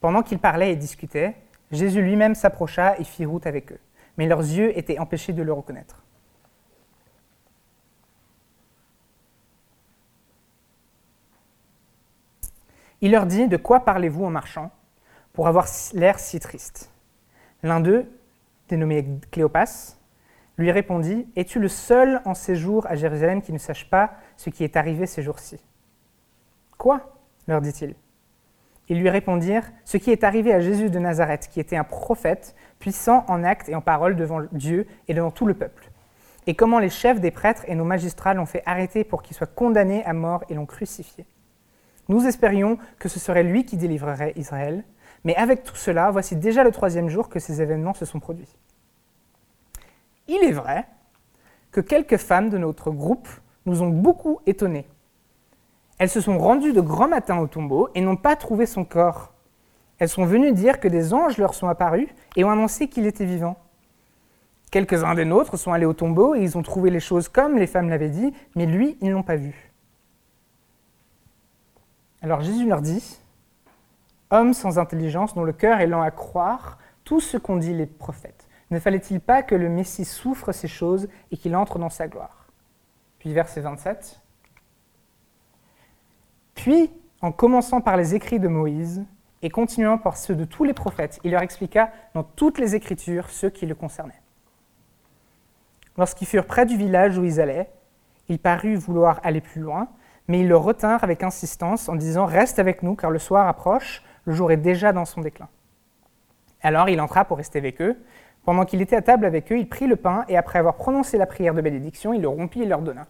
Pendant 0.00 0.22
qu'ils 0.22 0.38
parlaient 0.38 0.72
et 0.72 0.76
discutaient, 0.76 1.36
Jésus 1.70 2.02
lui-même 2.02 2.34
s'approcha 2.34 2.98
et 2.98 3.04
fit 3.04 3.26
route 3.26 3.46
avec 3.46 3.72
eux, 3.72 3.80
mais 4.16 4.26
leurs 4.26 4.40
yeux 4.40 4.76
étaient 4.76 4.98
empêchés 4.98 5.32
de 5.32 5.42
le 5.42 5.52
reconnaître. 5.52 6.02
Il 13.00 13.12
leur 13.12 13.26
dit, 13.26 13.48
De 13.48 13.56
quoi 13.56 13.80
parlez-vous 13.80 14.24
en 14.24 14.30
marchant 14.30 14.70
pour 15.32 15.46
avoir 15.46 15.66
l'air 15.94 16.18
si 16.18 16.40
triste? 16.40 16.90
L'un 17.62 17.80
d'eux, 17.80 18.10
dénommé 18.68 19.20
Cléopas, 19.30 19.96
lui 20.56 20.72
répondit, 20.72 21.28
Es-tu 21.36 21.60
le 21.60 21.68
seul 21.68 22.20
en 22.24 22.34
séjour 22.34 22.86
à 22.86 22.96
Jérusalem 22.96 23.42
qui 23.42 23.52
ne 23.52 23.58
sache 23.58 23.88
pas 23.88 24.14
ce 24.36 24.50
qui 24.50 24.64
est 24.64 24.76
arrivé 24.76 25.06
ces 25.06 25.22
jours-ci 25.22 25.60
Quoi? 26.76 27.14
leur 27.46 27.60
dit-il. 27.62 27.94
Ils 28.88 29.00
lui 29.00 29.10
répondirent 29.10 29.70
Ce 29.84 29.96
qui 29.96 30.10
est 30.10 30.24
arrivé 30.24 30.52
à 30.52 30.60
Jésus 30.60 30.90
de 30.90 30.98
Nazareth, 30.98 31.48
qui 31.50 31.60
était 31.60 31.76
un 31.76 31.84
prophète, 31.84 32.54
puissant 32.78 33.24
en 33.28 33.44
actes 33.44 33.68
et 33.68 33.74
en 33.74 33.80
paroles 33.80 34.16
devant 34.16 34.42
Dieu 34.52 34.86
et 35.08 35.14
devant 35.14 35.30
tout 35.30 35.46
le 35.46 35.54
peuple. 35.54 35.90
Et 36.46 36.54
comment 36.54 36.78
les 36.78 36.88
chefs 36.88 37.20
des 37.20 37.30
prêtres 37.30 37.64
et 37.66 37.74
nos 37.74 37.84
magistrats 37.84 38.34
l'ont 38.34 38.46
fait 38.46 38.62
arrêter 38.64 39.04
pour 39.04 39.22
qu'il 39.22 39.36
soit 39.36 39.52
condamné 39.52 40.04
à 40.04 40.14
mort 40.14 40.44
et 40.48 40.54
l'ont 40.54 40.66
crucifié. 40.66 41.26
Nous 42.08 42.26
espérions 42.26 42.78
que 42.98 43.10
ce 43.10 43.18
serait 43.18 43.42
lui 43.42 43.66
qui 43.66 43.76
délivrerait 43.76 44.32
Israël, 44.36 44.84
mais 45.24 45.36
avec 45.36 45.62
tout 45.62 45.76
cela, 45.76 46.10
voici 46.10 46.36
déjà 46.36 46.64
le 46.64 46.70
troisième 46.70 47.10
jour 47.10 47.28
que 47.28 47.38
ces 47.38 47.60
événements 47.60 47.92
se 47.92 48.06
sont 48.06 48.20
produits. 48.20 48.56
Il 50.26 50.42
est 50.42 50.52
vrai 50.52 50.86
que 51.70 51.82
quelques 51.82 52.16
femmes 52.16 52.48
de 52.48 52.56
notre 52.56 52.90
groupe 52.90 53.28
nous 53.66 53.82
ont 53.82 53.90
beaucoup 53.90 54.40
étonnés 54.46 54.86
elles 55.98 56.08
se 56.08 56.20
sont 56.20 56.38
rendues 56.38 56.72
de 56.72 56.80
grand 56.80 57.08
matin 57.08 57.38
au 57.38 57.46
tombeau 57.46 57.88
et 57.94 58.00
n'ont 58.00 58.16
pas 58.16 58.36
trouvé 58.36 58.66
son 58.66 58.84
corps. 58.84 59.32
Elles 59.98 60.08
sont 60.08 60.24
venues 60.24 60.52
dire 60.52 60.78
que 60.78 60.88
des 60.88 61.12
anges 61.12 61.38
leur 61.38 61.54
sont 61.54 61.68
apparus 61.68 62.08
et 62.36 62.44
ont 62.44 62.50
annoncé 62.50 62.88
qu'il 62.88 63.06
était 63.06 63.24
vivant. 63.24 63.56
Quelques-uns 64.70 65.14
des 65.14 65.24
nôtres 65.24 65.58
sont 65.58 65.72
allés 65.72 65.86
au 65.86 65.94
tombeau 65.94 66.34
et 66.34 66.42
ils 66.42 66.56
ont 66.56 66.62
trouvé 66.62 66.90
les 66.90 67.00
choses 67.00 67.28
comme 67.28 67.56
les 67.56 67.66
femmes 67.66 67.88
l'avaient 67.88 68.10
dit, 68.10 68.32
mais 68.54 68.66
lui, 68.66 68.96
ils 69.00 69.08
ne 69.08 69.14
l'ont 69.14 69.22
pas 69.22 69.36
vu. 69.36 69.72
Alors 72.22 72.42
Jésus 72.42 72.68
leur 72.68 72.80
dit, 72.80 73.18
Hommes 74.30 74.52
sans 74.52 74.78
intelligence 74.78 75.34
dont 75.34 75.44
le 75.44 75.52
cœur 75.52 75.80
est 75.80 75.86
lent 75.86 76.02
à 76.02 76.10
croire 76.10 76.78
tout 77.04 77.20
ce 77.20 77.38
qu'ont 77.38 77.56
dit 77.56 77.72
les 77.72 77.86
prophètes, 77.86 78.46
ne 78.70 78.78
fallait-il 78.78 79.20
pas 79.20 79.42
que 79.42 79.54
le 79.54 79.70
Messie 79.70 80.04
souffre 80.04 80.52
ces 80.52 80.68
choses 80.68 81.08
et 81.32 81.38
qu'il 81.38 81.56
entre 81.56 81.78
dans 81.78 81.88
sa 81.88 82.06
gloire 82.06 82.46
Puis 83.18 83.32
verset 83.32 83.62
27. 83.62 84.20
Puis, 86.58 86.90
en 87.20 87.30
commençant 87.30 87.80
par 87.80 87.96
les 87.96 88.16
écrits 88.16 88.40
de 88.40 88.48
Moïse 88.48 89.04
et 89.42 89.48
continuant 89.48 89.96
par 89.96 90.16
ceux 90.16 90.34
de 90.34 90.44
tous 90.44 90.64
les 90.64 90.72
prophètes, 90.74 91.20
il 91.22 91.30
leur 91.30 91.42
expliqua 91.42 91.90
dans 92.14 92.24
toutes 92.24 92.58
les 92.58 92.74
Écritures 92.74 93.30
ce 93.30 93.46
qui 93.46 93.64
le 93.64 93.76
concernait. 93.76 94.20
Lorsqu'ils 95.96 96.26
furent 96.26 96.46
près 96.46 96.66
du 96.66 96.76
village 96.76 97.16
où 97.16 97.22
ils 97.22 97.40
allaient, 97.40 97.70
il 98.28 98.40
parut 98.40 98.74
vouloir 98.74 99.20
aller 99.22 99.40
plus 99.40 99.60
loin, 99.60 99.86
mais 100.26 100.40
ils 100.40 100.48
le 100.48 100.56
retinrent 100.56 101.04
avec 101.04 101.22
insistance 101.22 101.88
en 101.88 101.94
disant 101.94 102.26
Reste 102.26 102.58
avec 102.58 102.82
nous, 102.82 102.96
car 102.96 103.12
le 103.12 103.20
soir 103.20 103.46
approche, 103.46 104.02
le 104.24 104.32
jour 104.34 104.50
est 104.50 104.56
déjà 104.56 104.92
dans 104.92 105.04
son 105.04 105.20
déclin. 105.20 105.48
Alors 106.60 106.88
il 106.88 107.00
entra 107.00 107.24
pour 107.24 107.36
rester 107.36 107.60
avec 107.60 107.80
eux. 107.80 107.96
Pendant 108.44 108.64
qu'il 108.64 108.82
était 108.82 108.96
à 108.96 109.02
table 109.02 109.26
avec 109.26 109.52
eux, 109.52 109.58
il 109.58 109.68
prit 109.68 109.86
le 109.86 109.94
pain 109.94 110.24
et 110.26 110.36
après 110.36 110.58
avoir 110.58 110.74
prononcé 110.74 111.18
la 111.18 111.26
prière 111.26 111.54
de 111.54 111.60
bénédiction, 111.60 112.12
il 112.12 112.20
le 112.20 112.28
rompit 112.28 112.62
et 112.62 112.66
leur 112.66 112.82
donna. 112.82 113.06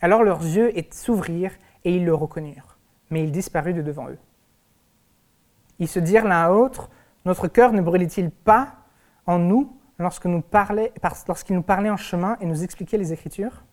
Alors 0.00 0.22
leurs 0.22 0.42
yeux 0.42 0.72
s'ouvrirent 0.90 1.52
et 1.84 1.96
ils 1.96 2.04
le 2.04 2.14
reconnurent, 2.14 2.78
mais 3.10 3.24
il 3.24 3.32
disparut 3.32 3.74
de 3.74 3.82
devant 3.82 4.08
eux. 4.08 4.18
Ils 5.78 5.88
se 5.88 5.98
dirent 5.98 6.24
l'un 6.24 6.44
à 6.44 6.48
l'autre, 6.48 6.90
Notre 7.24 7.48
cœur 7.48 7.72
ne 7.72 7.80
brûlait-il 7.80 8.30
pas 8.30 8.74
en 9.26 9.38
nous 9.38 9.76
lorsqu'il 9.98 10.30
nous, 10.30 10.42
parlait, 10.42 10.92
nous 11.50 11.62
parlait 11.62 11.90
en 11.90 11.96
chemin 11.96 12.36
et 12.40 12.46
nous 12.46 12.64
expliquait 12.64 12.98
les 12.98 13.12
Écritures? 13.12 13.64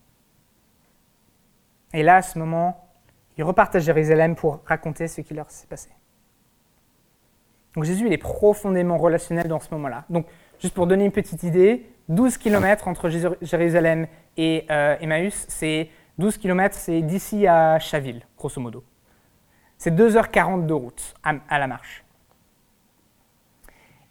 Et 1.92 2.02
là, 2.02 2.16
à 2.16 2.22
ce 2.22 2.38
moment, 2.38 2.88
ils 3.36 3.42
repartent 3.42 3.74
à 3.74 3.80
Jérusalem 3.80 4.36
pour 4.36 4.60
raconter 4.64 5.08
ce 5.08 5.20
qui 5.20 5.34
leur 5.34 5.50
s'est 5.50 5.66
passé. 5.66 5.90
Donc 7.74 7.84
Jésus, 7.84 8.06
il 8.06 8.12
est 8.12 8.18
profondément 8.18 8.96
relationnel 8.96 9.48
dans 9.48 9.60
ce 9.60 9.72
moment-là. 9.72 10.04
Donc, 10.10 10.26
juste 10.58 10.74
pour 10.74 10.86
donner 10.86 11.04
une 11.04 11.12
petite 11.12 11.42
idée, 11.42 11.86
12 12.08 12.38
km 12.38 12.88
entre 12.88 13.08
Jérusalem 13.08 14.08
et 14.36 14.66
euh, 14.70 14.96
Emmaüs, 15.00 15.46
c'est 15.48 15.88
12 16.20 16.38
km, 16.38 16.76
c'est 16.78 17.00
d'ici 17.00 17.46
à 17.46 17.78
Chaville, 17.78 18.22
grosso 18.38 18.60
modo. 18.60 18.84
C'est 19.78 19.90
2h40 19.90 20.66
de 20.66 20.74
route 20.74 21.14
à, 21.22 21.58
la 21.58 21.66
marche. 21.66 22.04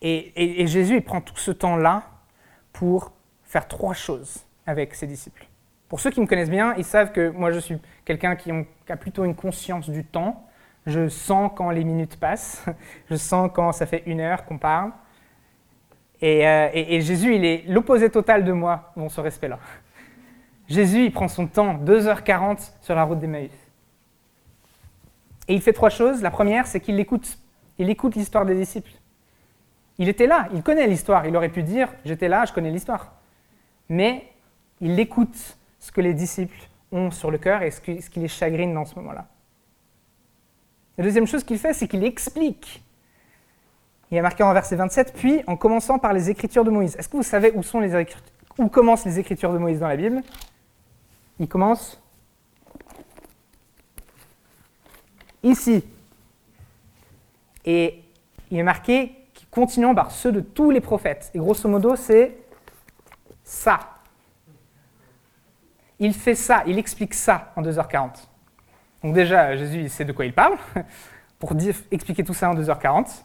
Et, 0.01 0.65
Jésus, 0.65 0.95
il 0.95 1.03
prend 1.03 1.21
tout 1.21 1.37
ce 1.37 1.51
temps-là 1.51 2.03
pour 2.73 3.11
faire 3.43 3.67
trois 3.67 3.93
choses 3.93 4.45
avec 4.65 4.95
ses 4.95 5.05
disciples. 5.05 5.45
Pour 5.87 5.99
ceux 5.99 6.09
qui 6.09 6.19
me 6.19 6.25
connaissent 6.25 6.49
bien, 6.49 6.73
ils 6.77 6.83
savent 6.83 7.11
que 7.11 7.29
moi, 7.29 7.51
je 7.51 7.59
suis 7.59 7.77
quelqu'un 8.05 8.35
qui, 8.35 8.51
a 8.51 8.97
plutôt 8.97 9.23
une 9.23 9.35
conscience 9.35 9.89
du 9.89 10.03
temps. 10.03 10.47
Je 10.87 11.07
sens 11.07 11.51
quand 11.55 11.69
les 11.69 11.83
minutes 11.83 12.19
passent. 12.19 12.65
Je 13.09 13.15
sens 13.15 13.51
quand 13.53 13.71
ça 13.71 13.85
fait 13.85 14.01
une 14.07 14.21
heure 14.21 14.45
qu'on 14.45 14.57
parle. 14.57 14.91
Et, 16.21 16.47
euh, 16.47 16.69
et 16.73 17.01
Jésus, 17.01 17.35
il 17.35 17.45
est 17.45 17.63
l'opposé 17.67 18.09
total 18.09 18.43
de 18.43 18.51
moi 18.51 18.91
dans 18.95 19.09
ce 19.09 19.21
respect-là. 19.21 19.59
Jésus, 20.69 21.05
il 21.05 21.11
prend 21.11 21.27
son 21.27 21.47
temps, 21.47 21.75
2h40 21.75 22.71
sur 22.81 22.95
la 22.95 23.03
route 23.03 23.19
d'Emmaüs. 23.19 23.49
Et 25.47 25.55
il 25.55 25.61
fait 25.61 25.73
trois 25.73 25.89
choses. 25.89 26.21
La 26.21 26.29
première, 26.29 26.67
c'est 26.67 26.79
qu'il 26.79 26.99
écoute. 26.99 27.39
Il 27.79 27.89
écoute 27.89 28.15
l'histoire 28.15 28.45
des 28.45 28.55
disciples. 28.55 28.91
Il 29.97 30.07
était 30.07 30.27
là, 30.27 30.47
il 30.53 30.61
connaît 30.61 30.87
l'histoire. 30.87 31.25
Il 31.25 31.35
aurait 31.35 31.49
pu 31.49 31.63
dire, 31.63 31.89
j'étais 32.05 32.27
là, 32.27 32.45
je 32.45 32.53
connais 32.53 32.69
l'histoire. 32.69 33.13
Mais 33.89 34.27
il 34.79 34.99
écoute 34.99 35.57
ce 35.79 35.91
que 35.91 36.01
les 36.01 36.13
disciples 36.13 36.69
ont 36.91 37.09
sur 37.09 37.31
le 37.31 37.37
cœur 37.37 37.63
et 37.63 37.71
ce 37.71 37.81
qui 37.81 38.19
les 38.19 38.27
chagrine 38.27 38.73
dans 38.73 38.85
ce 38.85 38.95
moment-là. 38.95 39.27
La 40.97 41.03
deuxième 41.03 41.25
chose 41.25 41.43
qu'il 41.43 41.57
fait, 41.57 41.73
c'est 41.73 41.87
qu'il 41.87 42.03
explique. 42.03 42.83
Il 44.11 44.17
a 44.17 44.21
marqué 44.21 44.43
en 44.43 44.53
verset 44.53 44.75
27, 44.75 45.13
puis 45.13 45.41
en 45.47 45.55
commençant 45.55 45.97
par 45.97 46.13
les 46.13 46.29
écritures 46.29 46.63
de 46.63 46.69
Moïse. 46.69 46.95
Est-ce 46.97 47.09
que 47.09 47.17
vous 47.17 47.23
savez 47.23 47.53
où 48.57 48.67
commencent 48.67 49.05
les 49.05 49.19
écritures 49.19 49.53
de 49.53 49.57
Moïse 49.57 49.79
dans 49.79 49.87
la 49.87 49.97
Bible? 49.97 50.21
Il 51.39 51.47
commence 51.47 52.01
ici. 55.43 55.83
Et 57.65 58.03
il 58.51 58.57
est 58.57 58.63
marqué 58.63 59.15
continuant 59.51 59.95
par 59.95 60.11
ceux 60.11 60.31
de 60.31 60.41
tous 60.41 60.71
les 60.71 60.81
prophètes. 60.81 61.31
Et 61.33 61.39
grosso 61.39 61.67
modo, 61.67 61.95
c'est 61.95 62.37
ça. 63.43 63.79
Il 65.99 66.13
fait 66.13 66.35
ça, 66.35 66.63
il 66.65 66.77
explique 66.77 67.13
ça 67.13 67.51
en 67.55 67.61
2h40. 67.61 68.11
Donc 69.03 69.13
déjà, 69.13 69.55
Jésus, 69.55 69.89
sait 69.89 70.05
de 70.05 70.11
quoi 70.11 70.25
il 70.25 70.33
parle, 70.33 70.57
pour 71.39 71.53
expliquer 71.91 72.23
tout 72.23 72.33
ça 72.33 72.49
en 72.49 72.55
2h40. 72.55 73.23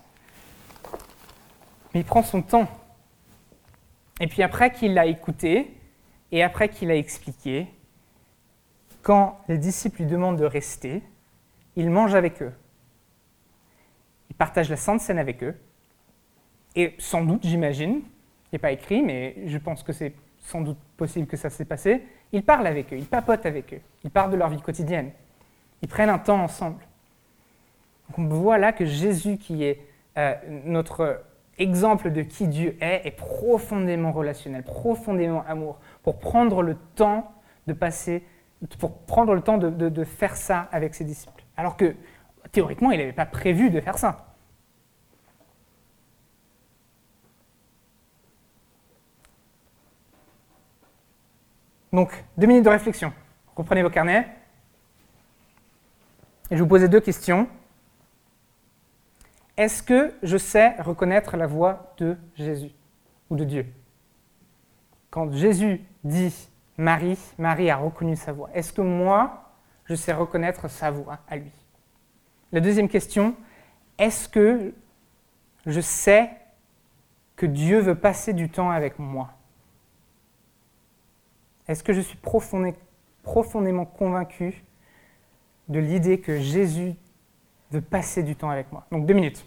Mais 1.92 2.00
il 2.00 2.04
prend 2.04 2.22
son 2.22 2.42
temps. 2.42 2.68
Et 4.20 4.26
puis 4.26 4.42
après 4.42 4.72
qu'il 4.72 4.94
l'a 4.94 5.06
écouté, 5.06 5.76
et 6.32 6.42
après 6.42 6.68
qu'il 6.68 6.90
a 6.90 6.96
expliqué, 6.96 7.68
quand 9.04 9.38
les 9.48 9.58
disciples 9.58 9.98
lui 9.98 10.06
demandent 10.06 10.38
de 10.38 10.46
rester, 10.46 11.02
il 11.76 11.90
mange 11.90 12.14
avec 12.14 12.42
eux. 12.42 12.52
Il 14.30 14.34
partage 14.34 14.70
la 14.70 14.76
Sainte 14.76 15.00
Seine 15.00 15.18
avec 15.18 15.44
eux. 15.44 15.54
Et 16.74 16.94
sans 16.98 17.22
doute, 17.22 17.46
j'imagine, 17.46 18.00
il 18.00 18.54
n'est 18.54 18.58
pas 18.58 18.72
écrit, 18.72 19.02
mais 19.02 19.36
je 19.46 19.58
pense 19.58 19.82
que 19.82 19.92
c'est 19.92 20.14
sans 20.38 20.62
doute 20.62 20.78
possible 20.96 21.26
que 21.26 21.36
ça 21.36 21.50
s'est 21.50 21.66
passé, 21.66 22.02
il 22.32 22.42
parle 22.42 22.66
avec 22.66 22.92
eux, 22.92 22.96
il 22.96 23.06
papote 23.06 23.46
avec 23.46 23.74
eux, 23.74 23.80
il 24.02 24.10
parle 24.10 24.32
de 24.32 24.36
leur 24.36 24.48
vie 24.48 24.60
quotidienne. 24.60 25.10
Ils 25.82 25.88
prennent 25.88 26.10
un 26.10 26.18
temps 26.18 26.42
ensemble. 26.42 26.82
Donc 28.08 28.18
on 28.18 28.34
voit 28.34 28.58
là 28.58 28.72
que 28.72 28.86
Jésus, 28.86 29.36
qui 29.36 29.64
est 29.64 29.80
euh, 30.16 30.34
notre 30.64 31.22
exemple 31.58 32.10
de 32.10 32.22
qui 32.22 32.48
Dieu 32.48 32.76
est, 32.80 33.06
est 33.06 33.16
profondément 33.16 34.12
relationnel, 34.12 34.62
profondément 34.62 35.44
amour, 35.46 35.78
pour 36.02 36.18
prendre 36.18 36.62
le 36.62 36.76
temps 36.94 37.30
de 37.66 37.74
passer, 37.74 38.24
pour 38.78 38.98
prendre 39.02 39.34
le 39.34 39.42
temps 39.42 39.58
de, 39.58 40.04
faire 40.04 40.36
ça 40.36 40.68
avec 40.72 40.94
ses 40.94 41.04
disciples. 41.04 41.44
Alors 41.56 41.76
que 41.76 41.94
théoriquement, 42.52 42.90
il 42.90 42.98
n'avait 42.98 43.12
pas 43.12 43.26
prévu 43.26 43.70
de 43.70 43.80
faire 43.80 43.98
ça. 43.98 44.34
Donc, 51.92 52.24
deux 52.36 52.48
minutes 52.48 52.64
de 52.64 52.70
réflexion. 52.70 53.12
Reprenez 53.54 53.82
vos 53.82 53.90
carnets? 53.90 54.26
Et 56.50 56.56
je 56.56 56.62
vous 56.62 56.68
posais 56.68 56.88
deux 56.88 57.00
questions. 57.00 57.48
Est-ce 59.56 59.82
que 59.82 60.12
je 60.22 60.36
sais 60.36 60.74
reconnaître 60.80 61.36
la 61.36 61.46
voix 61.46 61.94
de 61.98 62.16
Jésus 62.34 62.72
ou 63.30 63.36
de 63.36 63.44
Dieu? 63.44 63.66
Quand 65.10 65.32
Jésus 65.32 65.82
dit 66.02 66.48
Marie, 66.76 67.18
Marie 67.38 67.70
a 67.70 67.76
reconnu 67.76 68.16
sa 68.16 68.32
voix. 68.32 68.50
Est-ce 68.52 68.72
que 68.72 68.80
moi, 68.80 69.52
je 69.84 69.94
sais 69.94 70.12
reconnaître 70.12 70.68
sa 70.68 70.90
voix 70.90 71.18
à 71.28 71.36
lui? 71.36 71.52
La 72.52 72.60
deuxième 72.60 72.88
question, 72.88 73.34
est-ce 73.98 74.28
que 74.28 74.74
je 75.66 75.80
sais 75.80 76.30
que 77.36 77.46
Dieu 77.46 77.80
veut 77.80 77.94
passer 77.94 78.32
du 78.32 78.48
temps 78.48 78.70
avec 78.70 78.98
moi? 78.98 79.30
Est-ce 81.66 81.82
que 81.82 81.92
je 81.92 82.00
suis 82.00 82.18
profondément 82.18 83.84
convaincu 83.84 84.64
de 85.68 85.78
l'idée 85.78 86.20
que 86.20 86.38
Jésus 86.38 86.94
veut 87.70 87.80
passer 87.80 88.22
du 88.22 88.36
temps 88.36 88.50
avec 88.50 88.70
moi? 88.70 88.86
Donc 88.90 89.06
deux 89.06 89.14
minutes. 89.14 89.46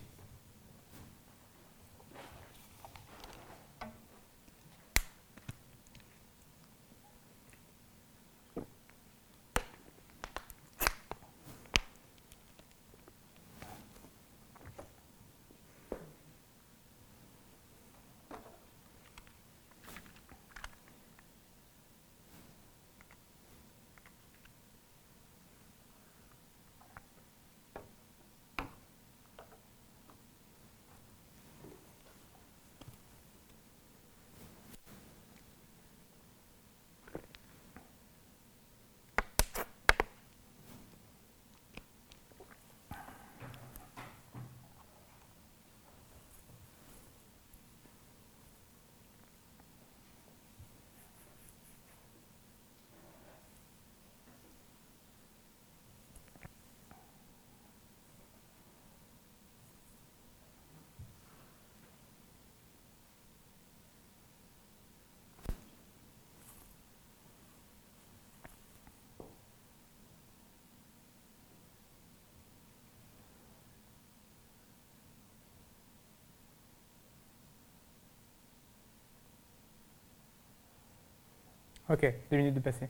Ok, 81.89 82.13
deux 82.29 82.37
minutes 82.37 82.55
de 82.55 82.59
passer. 82.59 82.89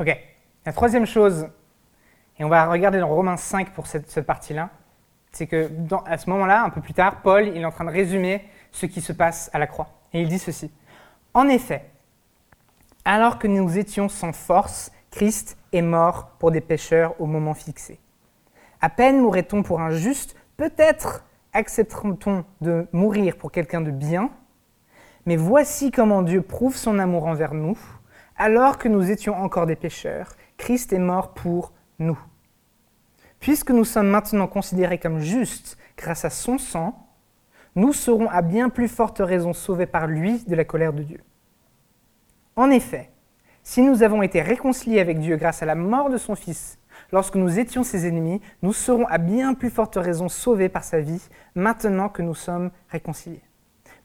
Ok, 0.00 0.16
la 0.64 0.72
troisième 0.72 1.04
chose, 1.04 1.48
et 2.38 2.44
on 2.44 2.48
va 2.48 2.66
regarder 2.66 2.98
dans 2.98 3.08
Romains 3.08 3.36
5 3.36 3.74
pour 3.74 3.86
cette, 3.86 4.22
partie-là, 4.22 4.70
c'est 5.30 5.46
que 5.46 5.70
à 6.06 6.16
ce 6.16 6.30
moment-là, 6.30 6.64
un 6.64 6.70
peu 6.70 6.80
plus 6.80 6.94
tard, 6.94 7.20
Paul 7.20 7.46
il 7.48 7.58
est 7.58 7.64
en 7.64 7.70
train 7.70 7.84
de 7.84 7.90
résumer 7.90 8.48
ce 8.70 8.86
qui 8.86 9.02
se 9.02 9.12
passe 9.12 9.50
à 9.52 9.58
la 9.58 9.66
croix. 9.66 9.90
Et 10.14 10.22
il 10.22 10.28
dit 10.28 10.38
ceci. 10.38 10.70
En 11.34 11.46
effet, 11.48 11.90
alors 13.04 13.38
que 13.38 13.46
nous 13.46 13.76
étions 13.76 14.08
sans 14.08 14.32
force, 14.32 14.92
Christ 15.10 15.58
est 15.74 15.82
mort 15.82 16.30
pour 16.38 16.50
des 16.50 16.62
pécheurs 16.62 17.20
au 17.20 17.26
moment 17.26 17.54
fixé. 17.54 18.00
À 18.80 18.88
peine 18.88 19.20
mourrait-on 19.20 19.62
pour 19.62 19.80
un 19.80 19.90
juste, 19.90 20.36
peut-être 20.56 21.22
accepterait-on 21.52 22.44
de 22.62 22.88
mourir 22.92 23.36
pour 23.36 23.52
quelqu'un 23.52 23.82
de 23.82 23.90
bien, 23.90 24.30
mais 25.26 25.36
voici 25.36 25.90
comment 25.90 26.22
Dieu 26.22 26.42
prouve 26.42 26.76
son 26.76 26.98
amour 26.98 27.26
envers 27.26 27.54
nous. 27.54 27.78
Alors 28.36 28.78
que 28.78 28.88
nous 28.88 29.10
étions 29.10 29.34
encore 29.34 29.66
des 29.66 29.76
pécheurs, 29.76 30.34
Christ 30.56 30.92
est 30.92 30.98
mort 30.98 31.34
pour 31.34 31.72
nous. 31.98 32.18
Puisque 33.40 33.70
nous 33.70 33.84
sommes 33.84 34.08
maintenant 34.08 34.46
considérés 34.46 34.98
comme 34.98 35.20
justes 35.20 35.76
grâce 35.96 36.24
à 36.24 36.30
son 36.30 36.58
sang, 36.58 37.08
nous 37.74 37.92
serons 37.92 38.28
à 38.28 38.42
bien 38.42 38.68
plus 38.68 38.88
forte 38.88 39.18
raison 39.18 39.52
sauvés 39.52 39.86
par 39.86 40.06
lui 40.06 40.44
de 40.44 40.54
la 40.54 40.64
colère 40.64 40.92
de 40.92 41.02
Dieu. 41.02 41.20
En 42.56 42.70
effet, 42.70 43.10
si 43.62 43.82
nous 43.82 44.02
avons 44.02 44.22
été 44.22 44.42
réconciliés 44.42 45.00
avec 45.00 45.20
Dieu 45.20 45.36
grâce 45.36 45.62
à 45.62 45.66
la 45.66 45.74
mort 45.74 46.10
de 46.10 46.18
son 46.18 46.34
Fils, 46.34 46.78
lorsque 47.12 47.36
nous 47.36 47.58
étions 47.58 47.82
ses 47.82 48.06
ennemis, 48.06 48.40
nous 48.62 48.72
serons 48.72 49.06
à 49.06 49.18
bien 49.18 49.54
plus 49.54 49.70
forte 49.70 49.96
raison 49.96 50.28
sauvés 50.28 50.68
par 50.68 50.84
sa 50.84 51.00
vie, 51.00 51.22
maintenant 51.54 52.08
que 52.08 52.22
nous 52.22 52.34
sommes 52.34 52.70
réconciliés. 52.88 53.42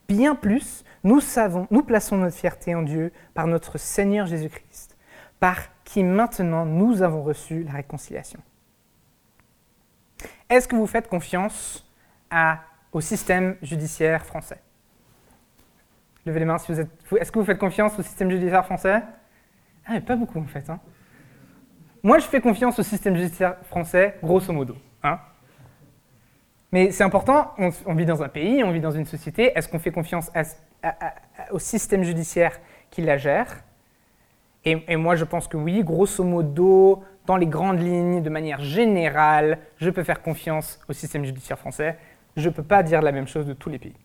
Bien 0.08 0.36
plus, 0.36 0.86
nous 1.08 1.22
savons, 1.22 1.68
nous 1.72 1.84
plaçons 1.84 2.18
notre 2.18 2.36
fierté 2.36 2.76
en 2.76 2.82
Dieu 2.82 3.14
par 3.34 3.48
notre 3.48 3.78
Seigneur 3.78 4.26
Jésus-Christ, 4.26 4.98
par 5.40 5.58
qui 5.86 6.04
maintenant 6.04 6.66
nous 6.66 7.02
avons 7.02 7.24
reçu 7.24 7.64
la 7.64 7.72
réconciliation. 7.72 8.42
Est-ce 10.50 10.68
que 10.68 10.76
vous 10.76 10.86
faites 10.86 11.08
confiance 11.08 11.90
au 12.92 13.00
système 13.00 13.56
judiciaire 13.62 14.26
français? 14.26 14.60
Levez 16.26 16.40
les 16.40 16.46
mains 16.46 16.58
si 16.58 16.74
vous 16.74 16.80
êtes. 16.82 16.90
Est-ce 17.18 17.32
que 17.32 17.40
vous 17.40 17.46
faites 17.46 17.58
confiance 17.58 17.98
au 17.98 18.04
système 18.04 18.30
judiciaire 18.30 18.66
français? 18.66 19.02
Ah, 19.86 20.02
pas 20.02 20.18
beaucoup 20.18 20.40
en 20.40 20.46
fait. 20.48 20.70
Hein. 20.70 20.82
Moi, 22.04 22.20
je 22.20 22.26
fais 22.26 22.42
confiance 22.42 22.78
au 22.80 22.84
système 22.84 23.16
judiciaire 23.16 23.56
français, 23.64 24.18
grosso 24.22 24.52
modo. 24.52 24.76
Hein. 25.04 25.20
Mais 26.74 26.92
c'est 26.92 27.06
important, 27.06 27.54
on, 27.58 27.94
vit 27.94 28.06
dans 28.06 28.22
un 28.24 28.28
pays, 28.28 28.62
on 28.62 28.72
vit 28.72 28.82
dans 28.82 28.92
une 28.92 29.06
société, 29.06 29.54
est-ce 29.56 29.70
qu'on 29.70 29.80
fait 29.80 29.92
confiance 29.92 30.30
au 31.52 31.60
système 31.60 32.04
judiciaire 32.04 32.60
qui 32.90 33.02
la 33.02 33.18
gère 33.18 33.64
et, 34.70 34.98
moi 34.98 35.16
je 35.16 35.24
pense 35.24 35.48
que 35.48 35.56
oui, 35.56 35.82
grosso 35.82 36.24
modo, 36.26 37.02
dans 37.26 37.38
les 37.38 37.48
grandes 37.48 37.82
lignes, 37.82 38.22
de 38.22 38.30
manière 38.30 38.60
générale, 38.60 39.60
je 39.78 39.90
peux 39.90 40.04
faire 40.04 40.22
confiance 40.22 40.80
au 40.90 40.94
système 40.94 41.24
judiciaire 41.24 41.58
français. 41.58 41.98
Je 42.36 42.50
ne 42.50 42.54
peux 42.54 42.64
pas 42.64 42.84
dire 42.84 43.02
la 43.02 43.14
même 43.14 43.28
chose 43.28 43.46
de 43.46 43.54
tous 43.54 43.70
les 43.70 43.80
pays. 43.80 43.96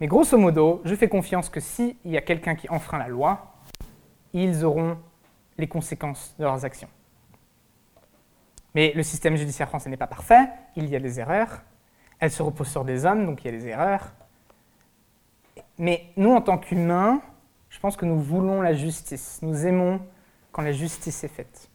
Mais 0.00 0.06
grosso 0.06 0.36
modo, 0.36 0.82
je 0.84 0.94
fais 0.94 1.08
confiance 1.08 1.48
que 1.48 1.60
s'il 1.60 1.96
y 2.04 2.18
a 2.18 2.20
quelqu'un 2.20 2.54
qui 2.54 2.68
enfreint 2.68 2.98
la 2.98 3.08
loi, 3.08 3.54
ils 4.34 4.64
auront 4.66 4.98
les 5.56 5.66
conséquences 5.66 6.34
de 6.38 6.44
leurs 6.44 6.66
actions. 6.66 6.90
Mais 8.74 8.92
le 8.94 9.02
système 9.02 9.36
judiciaire 9.36 9.68
français 9.68 9.88
n'est 9.88 9.96
pas 9.96 10.06
parfait, 10.06 10.46
il 10.76 10.90
y 10.90 10.94
a 10.94 11.00
des 11.00 11.18
erreurs, 11.18 11.62
elle 12.20 12.30
se 12.30 12.42
repose 12.42 12.68
sur 12.68 12.84
des 12.84 13.06
hommes, 13.06 13.24
donc 13.24 13.42
il 13.42 13.46
y 13.46 13.48
a 13.48 13.58
des 13.58 13.66
erreurs. 13.66 14.12
Mais 15.78 16.06
nous, 16.16 16.30
en 16.32 16.40
tant 16.40 16.58
qu'humains, 16.58 17.22
je 17.70 17.78
pense 17.78 17.96
que 17.96 18.04
nous 18.04 18.20
voulons 18.20 18.60
la 18.60 18.74
justice, 18.74 19.38
nous 19.42 19.66
aimons 19.66 20.00
quand 20.52 20.62
la 20.62 20.72
justice 20.72 21.22
est 21.22 21.28
faite. 21.28 21.70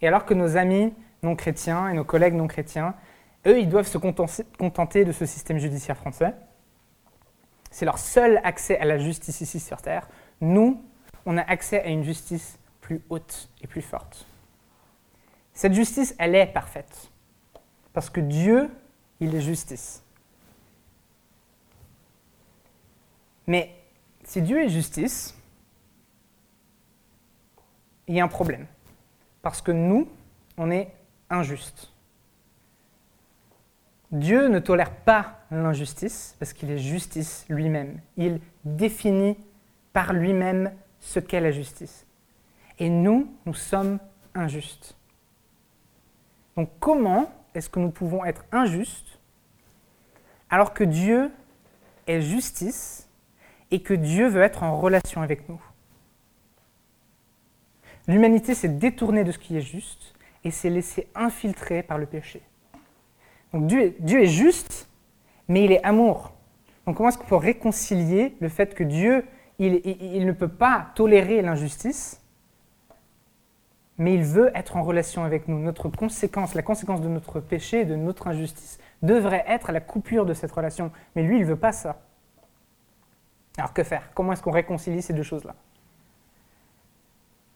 Et 0.00 0.08
alors 0.08 0.24
que 0.24 0.34
nos 0.34 0.56
amis 0.56 0.92
non 1.22 1.36
chrétiens 1.36 1.88
et 1.88 1.94
nos 1.94 2.04
collègues 2.04 2.34
non 2.34 2.46
chrétiens, 2.46 2.94
eux, 3.46 3.58
ils 3.58 3.68
doivent 3.68 3.86
se 3.86 3.98
contenter 3.98 5.04
de 5.04 5.12
ce 5.12 5.26
système 5.26 5.58
judiciaire 5.58 5.96
français. 5.96 6.34
C'est 7.70 7.84
leur 7.84 7.98
seul 7.98 8.40
accès 8.42 8.78
à 8.78 8.84
la 8.84 8.98
justice 8.98 9.40
ici 9.40 9.60
sur 9.60 9.82
Terre. 9.82 10.08
Nous, 10.40 10.82
on 11.26 11.36
a 11.36 11.42
accès 11.42 11.82
à 11.82 11.88
une 11.88 12.04
justice 12.04 12.58
plus 12.80 13.02
haute 13.10 13.50
et 13.62 13.66
plus 13.66 13.82
forte. 13.82 14.26
Cette 15.52 15.74
justice, 15.74 16.14
elle 16.18 16.34
est 16.34 16.46
parfaite. 16.46 17.10
Parce 17.92 18.10
que 18.10 18.20
Dieu, 18.20 18.70
il 19.20 19.34
est 19.34 19.40
justice. 19.40 20.02
Mais 23.46 23.74
si 24.24 24.42
Dieu 24.42 24.62
est 24.62 24.68
justice, 24.68 25.34
il 28.08 28.14
y 28.14 28.20
a 28.20 28.24
un 28.24 28.28
problème. 28.28 28.66
parce 29.42 29.62
que 29.62 29.70
nous, 29.70 30.08
on 30.56 30.72
est 30.72 30.92
injustes. 31.30 31.92
Dieu 34.10 34.48
ne 34.48 34.58
tolère 34.58 34.90
pas 34.90 35.38
l'injustice 35.52 36.34
parce 36.40 36.52
qu'il 36.52 36.68
est 36.70 36.78
justice 36.78 37.46
lui-même. 37.48 38.00
Il 38.16 38.40
définit 38.64 39.36
par 39.92 40.12
lui-même 40.12 40.72
ce 40.98 41.20
qu'est 41.20 41.40
la 41.40 41.52
justice. 41.52 42.06
Et 42.80 42.88
nous, 42.88 43.32
nous 43.46 43.54
sommes 43.54 44.00
injustes. 44.34 44.96
Donc 46.56 46.70
comment 46.80 47.30
est-ce 47.54 47.68
que 47.68 47.78
nous 47.78 47.90
pouvons 47.90 48.24
être 48.24 48.44
injustes 48.50 49.20
alors 50.50 50.74
que 50.74 50.84
Dieu 50.84 51.30
est 52.06 52.20
justice 52.20 53.05
et 53.70 53.80
que 53.80 53.94
Dieu 53.94 54.28
veut 54.28 54.42
être 54.42 54.62
en 54.62 54.78
relation 54.78 55.22
avec 55.22 55.48
nous 55.48 55.60
L'humanité 58.08 58.54
s'est 58.54 58.68
détournée 58.68 59.24
de 59.24 59.32
ce 59.32 59.38
qui 59.38 59.56
est 59.56 59.62
juste 59.62 60.14
et 60.44 60.50
s'est 60.50 60.70
laissée 60.70 61.08
infiltrer 61.14 61.82
par 61.82 61.98
le 61.98 62.06
péché. 62.06 62.40
Donc 63.52 63.66
Dieu 63.66 64.22
est, 64.22 64.26
juste, 64.26 64.88
mais 65.48 65.64
il 65.64 65.72
est 65.72 65.82
amour. 65.82 66.32
Donc 66.86 66.96
comment 66.96 67.08
est-ce 67.08 67.18
qu'on 67.18 67.26
peut 67.26 67.36
réconcilier 67.36 68.36
le 68.40 68.48
fait 68.48 68.74
que 68.74 68.84
Dieu, 68.84 69.24
il, 69.58 69.80
il 69.84 70.24
ne 70.24 70.32
peut 70.32 70.48
pas 70.48 70.88
tolérer 70.94 71.42
l'injustice, 71.42 72.20
mais 73.98 74.14
il 74.14 74.22
veut 74.22 74.52
être 74.54 74.76
en 74.76 74.82
relation 74.82 75.24
avec 75.24 75.48
nous? 75.48 75.58
Notre 75.58 75.88
conséquence, 75.88 76.54
la 76.54 76.62
conséquence 76.62 77.00
de 77.00 77.08
notre 77.08 77.40
péché 77.40 77.80
et 77.80 77.84
de 77.84 77.96
notre 77.96 78.28
injustice 78.28 78.78
devrait 79.02 79.44
être 79.48 79.72
la 79.72 79.80
coupure 79.80 80.26
de 80.26 80.34
cette 80.34 80.52
relation. 80.52 80.92
Mais 81.16 81.22
lui, 81.22 81.36
il 81.36 81.40
ne 81.40 81.46
veut 81.46 81.56
pas 81.56 81.72
ça. 81.72 82.05
Alors 83.56 83.72
que 83.72 83.82
faire? 83.82 84.10
Comment 84.14 84.32
est-ce 84.32 84.42
qu'on 84.42 84.50
réconcilie 84.50 85.02
ces 85.02 85.12
deux 85.12 85.22
choses-là? 85.22 85.54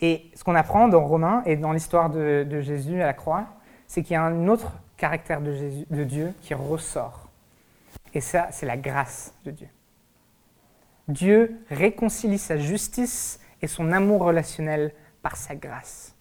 Et 0.00 0.30
ce 0.34 0.44
qu'on 0.44 0.54
apprend 0.54 0.88
dans 0.88 1.04
Romains 1.04 1.42
et 1.44 1.56
dans 1.56 1.72
l'histoire 1.72 2.08
de, 2.08 2.60
Jésus 2.60 3.02
à 3.02 3.06
la 3.06 3.12
croix, 3.12 3.46
c'est 3.86 4.02
qu'il 4.02 4.14
y 4.14 4.16
a 4.16 4.22
un 4.22 4.48
autre 4.48 4.72
caractère 4.96 5.40
de 5.42 6.04
Dieu 6.04 6.32
qui 6.40 6.54
ressort. 6.54 7.28
Et 8.14 8.20
ça, 8.20 8.48
c'est 8.50 8.66
la 8.66 8.76
grâce 8.76 9.34
de 9.44 9.50
Dieu. 9.50 9.68
Dieu 11.08 11.60
réconcilie 11.70 12.38
sa 12.38 12.56
justice 12.56 13.40
et 13.62 13.66
son 13.66 13.92
amour 13.92 14.22
relationnel 14.22 14.92
par 15.22 15.36
sa 15.36 15.54
grâce. 15.54 16.14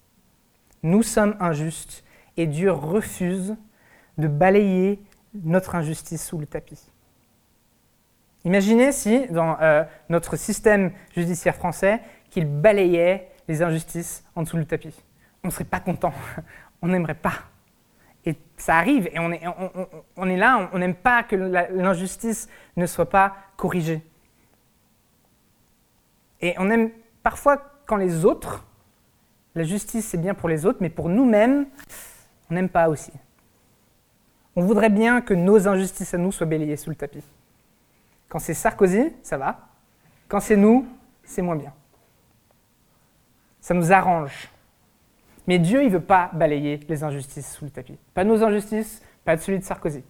Nous 0.84 1.04
sommes 1.04 1.36
injustes 1.39 2.04
et 2.38 2.48
Dieu 2.48 2.72
refuse 2.72 3.56
de 4.18 4.28
balayer 4.28 5.02
notre 5.34 5.76
injustice 5.76 6.26
sous 6.26 6.38
le 6.38 6.46
tapis. 6.46 6.89
Imaginez 8.45 8.91
si, 8.91 9.28
dans 9.28 9.58
euh, 9.62 9.84
notre 10.10 10.36
système 10.36 10.91
judiciaire 11.15 11.56
français, 11.56 11.99
qu'il 12.30 12.45
balayait 12.45 13.30
les 13.47 13.62
injustices 13.62 14.23
en 14.36 14.43
dessous 14.43 14.58
du 14.58 14.65
tapis. 14.65 14.95
On 15.43 15.47
ne 15.47 15.52
serait 15.52 15.63
pas 15.65 15.80
content, 15.80 16.13
on 16.82 16.88
n'aimerait 16.88 17.15
pas. 17.15 17.34
Et 18.25 18.36
ça 18.58 18.78
arrive, 18.78 19.08
et 19.12 19.19
on 19.19 19.32
est, 19.32 19.41
on, 19.47 19.88
on 20.17 20.30
est 20.30 20.38
là, 20.38 20.69
on 20.73 20.80
n'aime 20.80 20.95
pas 20.95 21.23
que 21.23 21.36
l'injustice 21.36 22.49
ne 22.75 22.86
soit 22.86 23.10
pas 23.10 23.36
corrigée. 23.58 24.02
Et 26.41 26.56
on 26.58 26.69
aime 26.69 26.91
parfois 27.23 27.62
quand 27.86 27.97
les 27.97 28.25
autres 28.25 28.65
la 29.56 29.63
justice, 29.63 30.08
c'est 30.08 30.17
bien 30.17 30.34
pour 30.34 30.47
les 30.47 30.65
autres, 30.65 30.78
mais 30.82 30.89
pour 30.89 31.10
nous-mêmes, 31.10 31.65
on 32.49 32.54
n'aime 32.54 32.69
pas 32.69 32.88
aussi. 32.88 33.12
On 34.56 34.63
voudrait 34.63 34.89
bien 34.89 35.21
que 35.21 35.34
nos 35.34 35.67
injustices 35.67 36.13
à 36.13 36.17
nous 36.17 36.32
soient 36.32 36.45
balayées 36.45 36.78
sous 36.78 36.89
le 36.89 36.95
tapis. 36.95 37.23
Quand 38.30 38.39
c'est 38.39 38.54
Sarkozy, 38.54 39.12
ça 39.24 39.38
va. 39.38 39.68
Quand 40.28 40.39
c'est 40.39 40.56
nous, 40.56 40.88
c'est 41.24 41.42
moins 41.42 41.56
bien. 41.56 41.74
Ça 43.60 43.74
nous 43.74 43.92
arrange. 43.92 44.50
Mais 45.48 45.58
Dieu, 45.58 45.82
il 45.82 45.88
ne 45.88 45.94
veut 45.94 46.02
pas 46.02 46.30
balayer 46.34 46.80
les 46.88 47.04
injustices 47.04 47.54
sous 47.54 47.65
le 47.65 47.72
tapis. 47.72 47.98
Pas 48.13 48.24
nos 48.24 48.44
injustices, 48.44 49.02
pas 49.26 49.36
de 49.36 49.42
celui 49.42 49.60
de 49.60 49.63
Sarkozy. 49.63 50.04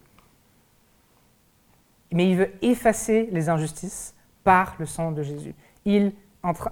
Mais 2.12 2.30
il 2.30 2.36
veut 2.36 2.52
effacer 2.60 3.28
les 3.32 3.48
injustices 3.48 4.14
par 4.44 4.76
le 4.78 4.84
sang 4.84 5.12
de 5.12 5.22
Jésus. 5.22 5.54
Il, 5.84 6.12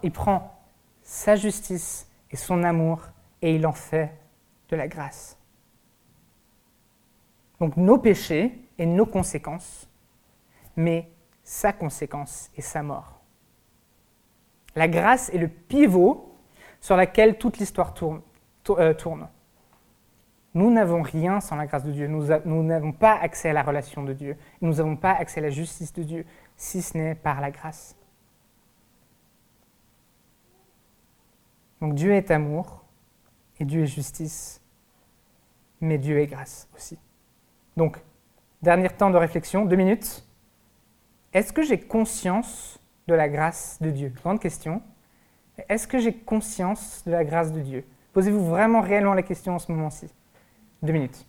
il 0.03 0.13
prend 0.13 0.61
sa 1.03 1.37
justice 1.37 2.07
et 2.31 2.37
son 2.37 2.63
amour, 2.63 3.03
et 3.41 3.55
il 3.55 3.67
en 3.67 3.73
fait 3.73 4.13
de 4.69 4.77
la 4.77 4.89
grâce. 4.89 5.39
Donc 7.61 7.77
nos 7.77 7.99
péchés 7.99 8.53
et 8.77 8.87
nos 8.87 9.07
conséquences, 9.07 9.89
mais 10.77 11.09
sa 11.49 11.73
conséquence 11.73 12.51
et 12.59 12.61
sa 12.61 12.83
mort. 12.83 13.23
La 14.77 14.87
grâce 14.87 15.31
est 15.31 15.39
le 15.39 15.49
pivot 15.49 16.37
sur 16.79 16.95
lequel 16.95 17.39
toute 17.39 17.57
l'histoire 17.57 17.95
euh, 18.03 18.93
tourne. 18.93 19.29
Nous 20.53 20.71
n'avons 20.71 21.01
rien 21.01 21.41
sans 21.41 21.57
la 21.57 21.67
grâce 21.67 21.85
de 21.85 21.93
Dieu. 21.93 22.07
Nous 22.07 22.63
n'avons 22.63 22.93
pas 22.93 23.15
accès 23.15 23.49
à 23.49 23.53
la 23.55 23.63
relation 23.63 24.03
de 24.03 24.13
Dieu. 24.13 24.37
Nous 24.61 24.75
n'avons 24.75 24.97
pas 24.97 25.13
accès 25.13 25.41
à 25.41 25.45
la 25.45 25.49
justice 25.49 25.95
de 25.95 26.03
Dieu, 26.03 26.27
si 26.59 26.83
ce 26.83 26.99
n'est 26.99 27.15
par 27.15 27.41
la 27.41 27.51
grâce. 27.51 27.97
Donc 31.81 31.95
Dieu 31.95 32.13
est 32.13 32.31
amour 32.31 32.85
et 33.59 33.65
Dieu 33.65 33.85
est 33.85 33.87
justice, 33.87 34.61
mais 35.81 35.97
Dieu 35.97 36.19
est 36.19 36.27
grâce 36.27 36.69
aussi. 36.77 36.99
Donc, 37.75 37.97
dernier 38.61 38.91
temps 38.91 39.09
de 39.09 39.17
réflexion, 39.17 39.65
deux 39.65 39.77
minutes. 39.77 40.28
Est-ce 41.33 41.53
que 41.53 41.62
j'ai 41.62 41.79
conscience 41.79 42.79
de 43.07 43.14
la 43.14 43.29
grâce 43.29 43.79
de 43.81 43.91
Dieu? 43.91 44.12
Grande 44.23 44.41
question. 44.41 44.83
Est-ce 45.69 45.87
que 45.87 45.99
j'ai 45.99 46.14
conscience 46.14 47.03
de 47.07 47.11
la 47.11 47.25
grâce 47.25 47.53
de 47.53 47.61
Dieu? 47.61 47.85
Posez-vous 48.12 48.45
vraiment 48.45 48.81
réellement 48.81 49.14
la 49.14 49.23
question 49.23 49.55
en 49.55 49.59
ce 49.59 49.71
moment-ci. 49.71 50.09
Deux 50.83 50.93
minutes. 50.93 51.27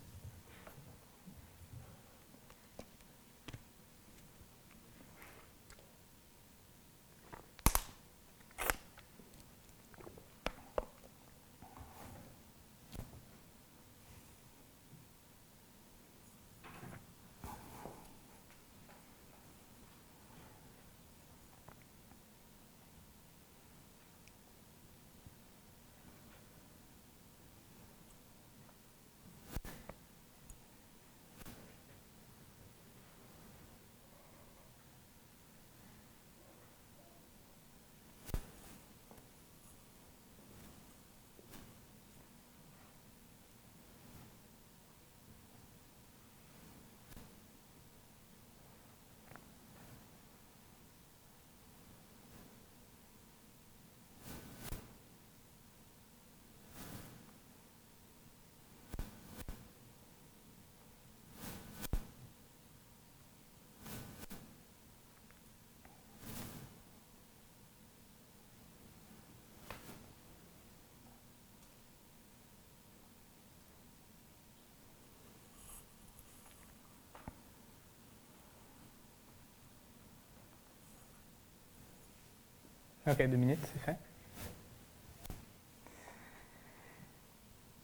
Ok, 83.10 83.26
deux 83.26 83.36
minutes, 83.36 83.58
c'est 83.62 83.80
fait. 83.80 83.96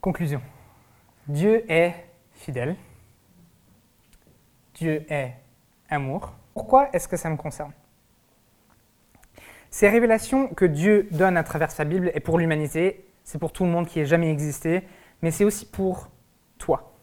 Conclusion. 0.01 0.41
Dieu 1.27 1.69
est 1.71 1.95
fidèle. 2.33 2.77
Dieu 4.75 5.05
est 5.09 5.33
amour. 5.89 6.33
Pourquoi 6.55 6.91
est-ce 6.93 7.09
que 7.09 7.17
ça 7.17 7.29
me 7.29 7.37
concerne? 7.37 7.73
Ces 9.71 9.89
révélations 9.89 10.47
que 10.49 10.65
Dieu 10.65 11.09
donne 11.11 11.37
à 11.37 11.43
travers 11.43 11.73
sa 11.73 11.85
Bible 11.85 12.13
et 12.15 12.21
pour 12.21 12.39
l'humanité, 12.39 13.05
c'est 13.25 13.39
pour 13.39 13.53
tout 13.53 13.65
le 13.65 13.71
monde 13.71 13.89
qui 13.89 13.99
ait 13.99 14.07
jamais 14.07 14.31
existé, 14.31 14.87
mais 15.23 15.33
c'est 15.33 15.45
aussi 15.45 15.67
pour 15.67 16.09
toi. 16.57 16.95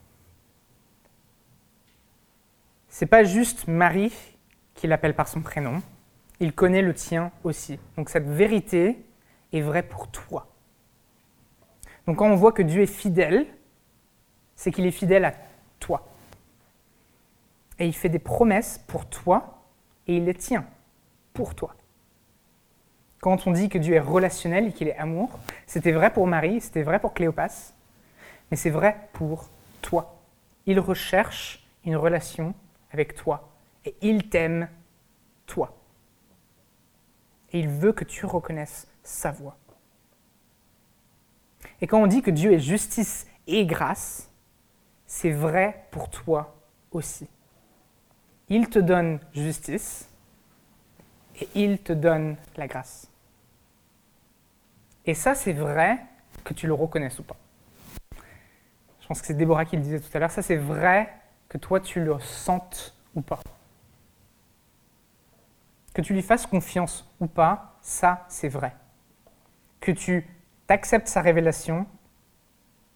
C'est 2.88 3.05
pas 3.05 3.25
juste 3.25 3.67
Marie 3.67 4.13
qui 4.75 4.88
l'appelle 4.88 5.15
par 5.15 5.27
son 5.27 5.41
prénom, 5.41 5.81
il 6.43 6.51
connaît 6.51 6.82
le 6.82 6.93
tien 6.93 7.32
aussi. 7.45 7.79
Donc 7.95 8.10
cette 8.10 8.27
vérité 8.27 9.06
est 9.53 9.62
vraie 9.62 9.82
pour 9.82 10.10
toi. 10.10 10.47
Donc 12.06 12.17
quand 12.17 12.29
on 12.29 12.36
voit 12.36 12.51
que 12.51 12.62
Dieu 12.62 12.82
est 12.82 12.86
fidèle, 12.86 13.47
c'est 14.58 14.69
qu'il 14.71 14.86
est 14.86 14.91
fidèle 14.91 15.23
à 15.23 15.34
toi. 15.79 16.06
Et 17.79 17.88
il 17.88 17.93
fait 17.93 18.10
des 18.10 18.19
promesses 18.19 18.84
pour 18.88 19.06
toi 19.06 19.63
et 20.06 20.17
il 20.17 20.25
les 20.25 20.34
tient 20.34 20.65
pour 21.34 21.56
toi. 21.56 21.75
Quand 23.21 23.47
on 23.47 23.51
dit 23.51 23.69
que 23.69 23.77
Dieu 23.77 23.95
est 23.95 24.01
relationnel 24.01 24.67
et 24.67 24.73
qu'il 24.73 24.89
est 24.89 24.97
amour, 24.97 25.39
c'était 25.65 25.93
vrai 25.93 26.12
pour 26.12 26.27
Marie, 26.27 26.60
c'était 26.60 26.84
vrai 26.84 26.99
pour 26.99 27.13
Cléopas, 27.13 27.71
mais 28.51 28.58
c'est 28.58 28.69
vrai 28.69 28.97
pour 29.13 29.47
toi. 29.82 30.19
Il 30.65 30.82
recherche 30.82 31.65
une 31.86 31.95
relation 31.95 32.53
avec 32.91 33.15
toi 33.15 33.49
et 33.86 33.95
il 34.01 34.27
t'aime 34.27 34.67
toi. 35.45 35.73
Et 37.53 37.59
il 37.59 37.69
veut 37.69 37.93
que 37.93 38.03
tu 38.03 38.25
reconnaisses 38.25 38.87
sa 39.03 39.31
voix. 39.31 39.57
Et 41.81 41.87
quand 41.87 42.01
on 42.01 42.07
dit 42.07 42.21
que 42.21 42.31
Dieu 42.31 42.53
est 42.53 42.59
justice 42.59 43.27
et 43.47 43.65
grâce, 43.65 44.29
c'est 45.05 45.31
vrai 45.31 45.85
pour 45.91 46.09
toi 46.09 46.55
aussi. 46.91 47.27
Il 48.49 48.69
te 48.69 48.79
donne 48.79 49.19
justice 49.33 50.09
et 51.39 51.47
il 51.55 51.79
te 51.79 51.93
donne 51.93 52.37
la 52.57 52.67
grâce. 52.67 53.09
Et 55.05 55.13
ça, 55.13 55.35
c'est 55.35 55.53
vrai 55.53 55.99
que 56.43 56.53
tu 56.53 56.67
le 56.67 56.73
reconnaisses 56.73 57.19
ou 57.19 57.23
pas. 57.23 57.37
Je 59.01 59.07
pense 59.07 59.19
que 59.19 59.27
c'est 59.27 59.33
Déborah 59.33 59.65
qui 59.65 59.75
le 59.75 59.81
disait 59.81 59.99
tout 59.99 60.09
à 60.13 60.19
l'heure. 60.19 60.31
Ça, 60.31 60.41
c'est 60.41 60.55
vrai 60.55 61.13
que 61.49 61.57
toi, 61.57 61.79
tu 61.79 62.03
le 62.03 62.17
sentes 62.19 62.95
ou 63.15 63.21
pas. 63.21 63.39
Que 65.93 66.01
tu 66.01 66.13
lui 66.13 66.21
fasses 66.21 66.45
confiance 66.45 67.12
ou 67.19 67.27
pas, 67.27 67.77
ça, 67.82 68.25
c'est 68.27 68.49
vrai. 68.49 68.73
Que 69.79 69.91
tu 69.91 70.27
acceptes 70.67 71.08
sa 71.08 71.21
révélation, 71.21 71.86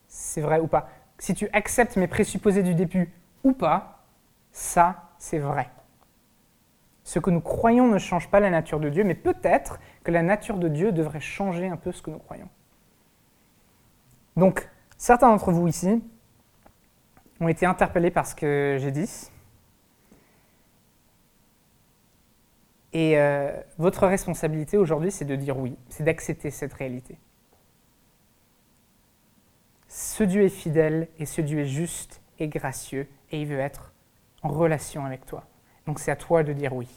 c'est 0.08 0.42
vrai 0.42 0.60
ou 0.60 0.68
pas. 0.68 0.90
Si 1.20 1.34
tu 1.34 1.48
acceptes 1.54 1.96
mes 1.96 2.08
présupposés 2.08 2.64
du 2.64 2.76
début 2.76 3.12
ou 3.44 3.54
pas, 3.54 4.06
ça, 4.52 5.12
c'est 5.18 5.40
vrai. 5.40 5.70
Ce 7.04 7.20
que 7.20 7.30
nous 7.30 7.42
croyons 7.42 7.88
ne 7.88 8.00
change 8.00 8.30
pas 8.30 8.40
la 8.40 8.50
nature 8.50 8.80
de 8.80 8.90
Dieu, 8.90 9.04
mais 9.04 9.16
peut-être 9.16 9.80
que 10.04 10.12
la 10.12 10.22
nature 10.22 10.58
de 10.58 10.68
Dieu 10.68 10.92
devrait 10.92 11.22
changer 11.22 11.68
un 11.68 11.78
peu 11.78 11.92
ce 11.92 12.02
que 12.02 12.12
nous 12.12 12.20
croyons. 12.20 12.50
Donc, 14.36 14.70
certains 14.98 15.30
d'entre 15.30 15.52
vous 15.52 15.68
ici 15.68 16.04
ont 17.40 17.48
été 17.48 17.66
interpellés 17.66 18.12
par 18.12 18.26
ce 18.28 18.36
que 18.36 18.78
j'ai 18.80 18.92
dit. 18.92 19.30
Et 22.98 23.20
euh, 23.20 23.52
votre 23.78 24.08
responsabilité 24.08 24.76
aujourd'hui, 24.76 25.12
c'est 25.12 25.24
de 25.24 25.36
dire 25.36 25.56
oui, 25.60 25.78
c'est 25.88 26.04
d'accepter 26.04 26.50
cette 26.50 26.74
réalité. 26.74 27.20
Ce 29.88 30.24
Dieu 30.24 30.42
est 30.42 30.50
fidèle 30.50 31.08
et 31.20 31.28
ce 31.28 31.42
Dieu 31.42 31.60
est 31.60 31.68
juste 31.68 32.24
et 32.40 32.48
gracieux 32.48 33.08
et 33.30 33.40
il 33.40 33.46
veut 33.46 33.60
être 33.60 33.94
en 34.42 34.50
relation 34.50 35.06
avec 35.06 35.28
toi. 35.28 35.44
Donc 35.86 36.00
c'est 36.00 36.10
à 36.10 36.16
toi 36.16 36.42
de 36.42 36.54
dire 36.54 36.74
oui. 36.74 36.90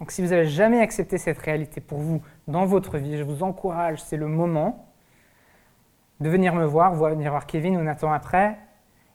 Donc 0.00 0.10
si 0.10 0.20
vous 0.20 0.28
n'avez 0.28 0.48
jamais 0.48 0.80
accepté 0.80 1.16
cette 1.16 1.38
réalité 1.38 1.80
pour 1.80 2.00
vous 2.00 2.20
dans 2.46 2.66
votre 2.66 2.98
vie, 2.98 3.16
je 3.16 3.22
vous 3.22 3.42
encourage, 3.42 4.02
c'est 4.02 4.18
le 4.18 4.26
moment 4.26 4.92
de 6.20 6.28
venir 6.28 6.54
me 6.54 6.66
voir, 6.66 6.94
venir 6.94 7.30
voir 7.30 7.46
Kevin 7.46 7.78
ou 7.78 7.82
Nathan 7.82 8.12
après, 8.12 8.58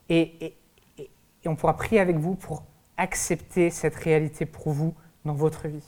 et, 0.08 0.56
et, 0.98 1.08
on 1.46 1.54
pourra 1.54 1.76
prier 1.76 2.00
avec 2.00 2.16
vous 2.16 2.34
pour 2.34 2.64
accepter 2.96 3.70
cette 3.70 3.94
réalité 3.94 4.46
pour 4.46 4.72
vous 4.72 4.96
dans 5.24 5.34
votre 5.34 5.68
vie. 5.68 5.84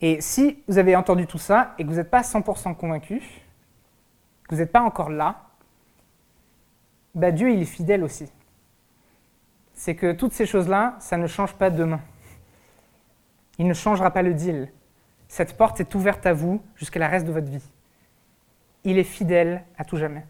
Et 0.00 0.20
si 0.20 0.62
vous 0.68 0.78
avez 0.78 0.94
entendu 0.94 1.26
tout 1.26 1.38
ça 1.38 1.74
et 1.78 1.84
que 1.84 1.88
vous 1.88 1.96
n'êtes 1.96 2.10
pas 2.10 2.22
100% 2.22 2.76
convaincu, 2.76 3.20
que 4.48 4.54
vous 4.54 4.60
n'êtes 4.60 4.72
pas 4.72 4.82
encore 4.82 5.10
là, 5.10 5.42
bah 7.14 7.32
Dieu 7.32 7.50
il 7.50 7.62
est 7.62 7.64
fidèle 7.64 8.04
aussi 8.04 8.30
c'est 9.76 9.94
que 9.94 10.12
toutes 10.12 10.32
ces 10.32 10.46
choses-là, 10.46 10.96
ça 10.98 11.18
ne 11.18 11.26
change 11.26 11.54
pas 11.54 11.70
demain. 11.70 12.00
Il 13.58 13.68
ne 13.68 13.74
changera 13.74 14.10
pas 14.10 14.22
le 14.22 14.34
deal. 14.34 14.72
Cette 15.28 15.56
porte 15.56 15.80
est 15.80 15.94
ouverte 15.94 16.26
à 16.26 16.32
vous 16.32 16.62
jusqu'à 16.76 16.98
la 16.98 17.08
reste 17.08 17.26
de 17.26 17.32
votre 17.32 17.48
vie. 17.48 17.62
Il 18.84 18.98
est 18.98 19.04
fidèle 19.04 19.64
à 19.76 19.84
tout 19.84 19.98
jamais. 19.98 20.26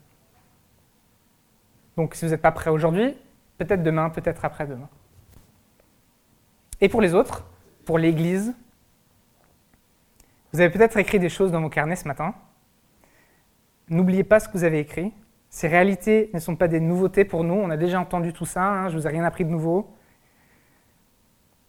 Donc 1.96 2.14
si 2.14 2.24
vous 2.24 2.32
n'êtes 2.32 2.42
pas 2.42 2.52
prêt 2.52 2.70
aujourd'hui, 2.70 3.16
peut-être 3.56 3.82
demain, 3.82 4.10
peut-être 4.10 4.44
après-demain. 4.44 4.88
Et 6.80 6.88
pour 6.88 7.00
les 7.00 7.14
autres, 7.14 7.44
pour 7.84 7.98
l'Église, 7.98 8.54
vous 10.52 10.60
avez 10.60 10.70
peut-être 10.70 10.96
écrit 10.96 11.18
des 11.18 11.28
choses 11.28 11.52
dans 11.52 11.60
vos 11.60 11.68
carnets 11.68 11.96
ce 11.96 12.08
matin. 12.08 12.34
N'oubliez 13.88 14.24
pas 14.24 14.40
ce 14.40 14.48
que 14.48 14.52
vous 14.52 14.64
avez 14.64 14.80
écrit. 14.80 15.12
Ces 15.48 15.68
réalités 15.68 16.30
ne 16.34 16.38
sont 16.38 16.56
pas 16.56 16.68
des 16.68 16.80
nouveautés 16.80 17.24
pour 17.24 17.44
nous, 17.44 17.54
on 17.54 17.70
a 17.70 17.76
déjà 17.76 18.00
entendu 18.00 18.32
tout 18.32 18.46
ça, 18.46 18.62
hein, 18.62 18.88
je 18.88 18.96
ne 18.96 19.00
vous 19.00 19.06
ai 19.06 19.10
rien 19.10 19.24
appris 19.24 19.44
de 19.44 19.50
nouveau. 19.50 19.94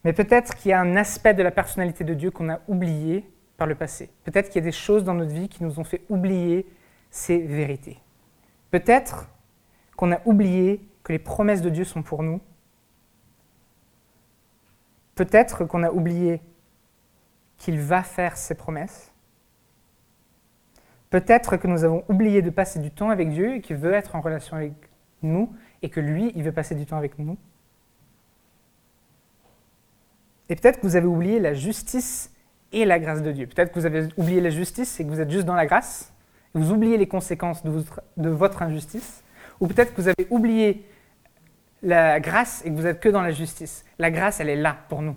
Mais 0.04 0.12
peut-être 0.12 0.54
qu'il 0.56 0.70
y 0.70 0.74
a 0.74 0.80
un 0.80 0.96
aspect 0.96 1.34
de 1.34 1.42
la 1.42 1.50
personnalité 1.50 2.04
de 2.04 2.14
Dieu 2.14 2.30
qu'on 2.30 2.50
a 2.50 2.60
oublié 2.68 3.24
par 3.56 3.66
le 3.66 3.74
passé. 3.74 4.10
Peut-être 4.24 4.48
qu'il 4.48 4.62
y 4.62 4.64
a 4.64 4.66
des 4.66 4.72
choses 4.72 5.04
dans 5.04 5.14
notre 5.14 5.32
vie 5.32 5.48
qui 5.48 5.64
nous 5.64 5.78
ont 5.80 5.84
fait 5.84 6.02
oublier 6.08 6.66
ces 7.10 7.38
vérités. 7.38 7.98
Peut-être 8.70 9.28
qu'on 9.96 10.12
a 10.12 10.20
oublié 10.24 10.80
que 11.02 11.12
les 11.12 11.18
promesses 11.18 11.62
de 11.62 11.70
Dieu 11.70 11.84
sont 11.84 12.02
pour 12.02 12.22
nous. 12.22 12.40
Peut-être 15.18 15.64
qu'on 15.64 15.82
a 15.82 15.90
oublié 15.90 16.40
qu'il 17.56 17.80
va 17.80 18.04
faire 18.04 18.36
ses 18.36 18.54
promesses. 18.54 19.12
Peut-être 21.10 21.56
que 21.56 21.66
nous 21.66 21.82
avons 21.82 22.04
oublié 22.08 22.40
de 22.40 22.50
passer 22.50 22.78
du 22.78 22.92
temps 22.92 23.10
avec 23.10 23.28
Dieu 23.30 23.56
et 23.56 23.60
qu'il 23.60 23.74
veut 23.74 23.94
être 23.94 24.14
en 24.14 24.20
relation 24.20 24.56
avec 24.56 24.74
nous 25.22 25.52
et 25.82 25.88
que 25.88 25.98
lui, 25.98 26.30
il 26.36 26.44
veut 26.44 26.52
passer 26.52 26.76
du 26.76 26.86
temps 26.86 26.98
avec 26.98 27.18
nous. 27.18 27.36
Et 30.48 30.54
peut-être 30.54 30.78
que 30.78 30.86
vous 30.86 30.94
avez 30.94 31.08
oublié 31.08 31.40
la 31.40 31.52
justice 31.52 32.32
et 32.70 32.84
la 32.84 33.00
grâce 33.00 33.20
de 33.20 33.32
Dieu. 33.32 33.48
Peut-être 33.48 33.72
que 33.72 33.80
vous 33.80 33.86
avez 33.86 34.06
oublié 34.16 34.40
la 34.40 34.50
justice 34.50 35.00
et 35.00 35.04
que 35.04 35.08
vous 35.08 35.20
êtes 35.20 35.32
juste 35.32 35.46
dans 35.46 35.56
la 35.56 35.66
grâce. 35.66 36.12
Vous 36.54 36.70
oubliez 36.70 36.96
les 36.96 37.08
conséquences 37.08 37.64
de 37.64 38.30
votre 38.30 38.62
injustice. 38.62 39.24
Ou 39.58 39.66
peut-être 39.66 39.96
que 39.96 40.00
vous 40.00 40.08
avez 40.08 40.28
oublié 40.30 40.86
la 41.82 42.20
grâce 42.20 42.64
et 42.64 42.70
que 42.70 42.74
vous 42.74 42.86
êtes 42.86 43.00
que 43.00 43.08
dans 43.08 43.22
la 43.22 43.30
justice. 43.30 43.84
La 43.98 44.10
grâce, 44.10 44.40
elle 44.40 44.48
est 44.48 44.56
là 44.56 44.76
pour 44.88 45.02
nous. 45.02 45.16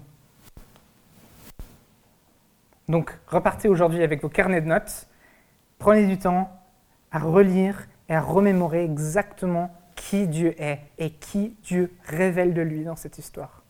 Donc 2.87 3.17
repartez 3.27 3.69
aujourd'hui 3.69 4.03
avec 4.03 4.21
vos 4.21 4.29
carnets 4.29 4.61
de 4.61 4.67
notes 4.67 5.07
Prenez 5.81 6.05
du 6.05 6.19
temps 6.19 6.47
à 7.11 7.17
relire 7.17 7.87
et 8.07 8.13
à 8.13 8.21
remémorer 8.21 8.83
exactement 8.83 9.73
qui 9.95 10.27
Dieu 10.27 10.53
est 10.61 10.79
et 10.99 11.09
qui 11.09 11.55
Dieu 11.63 11.91
révèle 12.05 12.53
de 12.53 12.61
lui 12.61 12.83
dans 12.83 12.95
cette 12.95 13.17
histoire. 13.17 13.63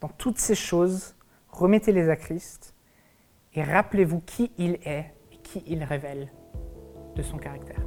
Dans 0.00 0.06
toutes 0.06 0.38
ces 0.38 0.54
choses, 0.54 1.16
remettez-les 1.48 2.10
à 2.10 2.14
Christ 2.14 2.74
et 3.54 3.64
rappelez-vous 3.64 4.20
qui 4.20 4.52
il 4.56 4.78
est 4.84 5.12
et 5.32 5.38
qui 5.38 5.64
il 5.66 5.82
révèle 5.82 6.30
de 7.16 7.22
son 7.22 7.38
caractère. 7.38 7.80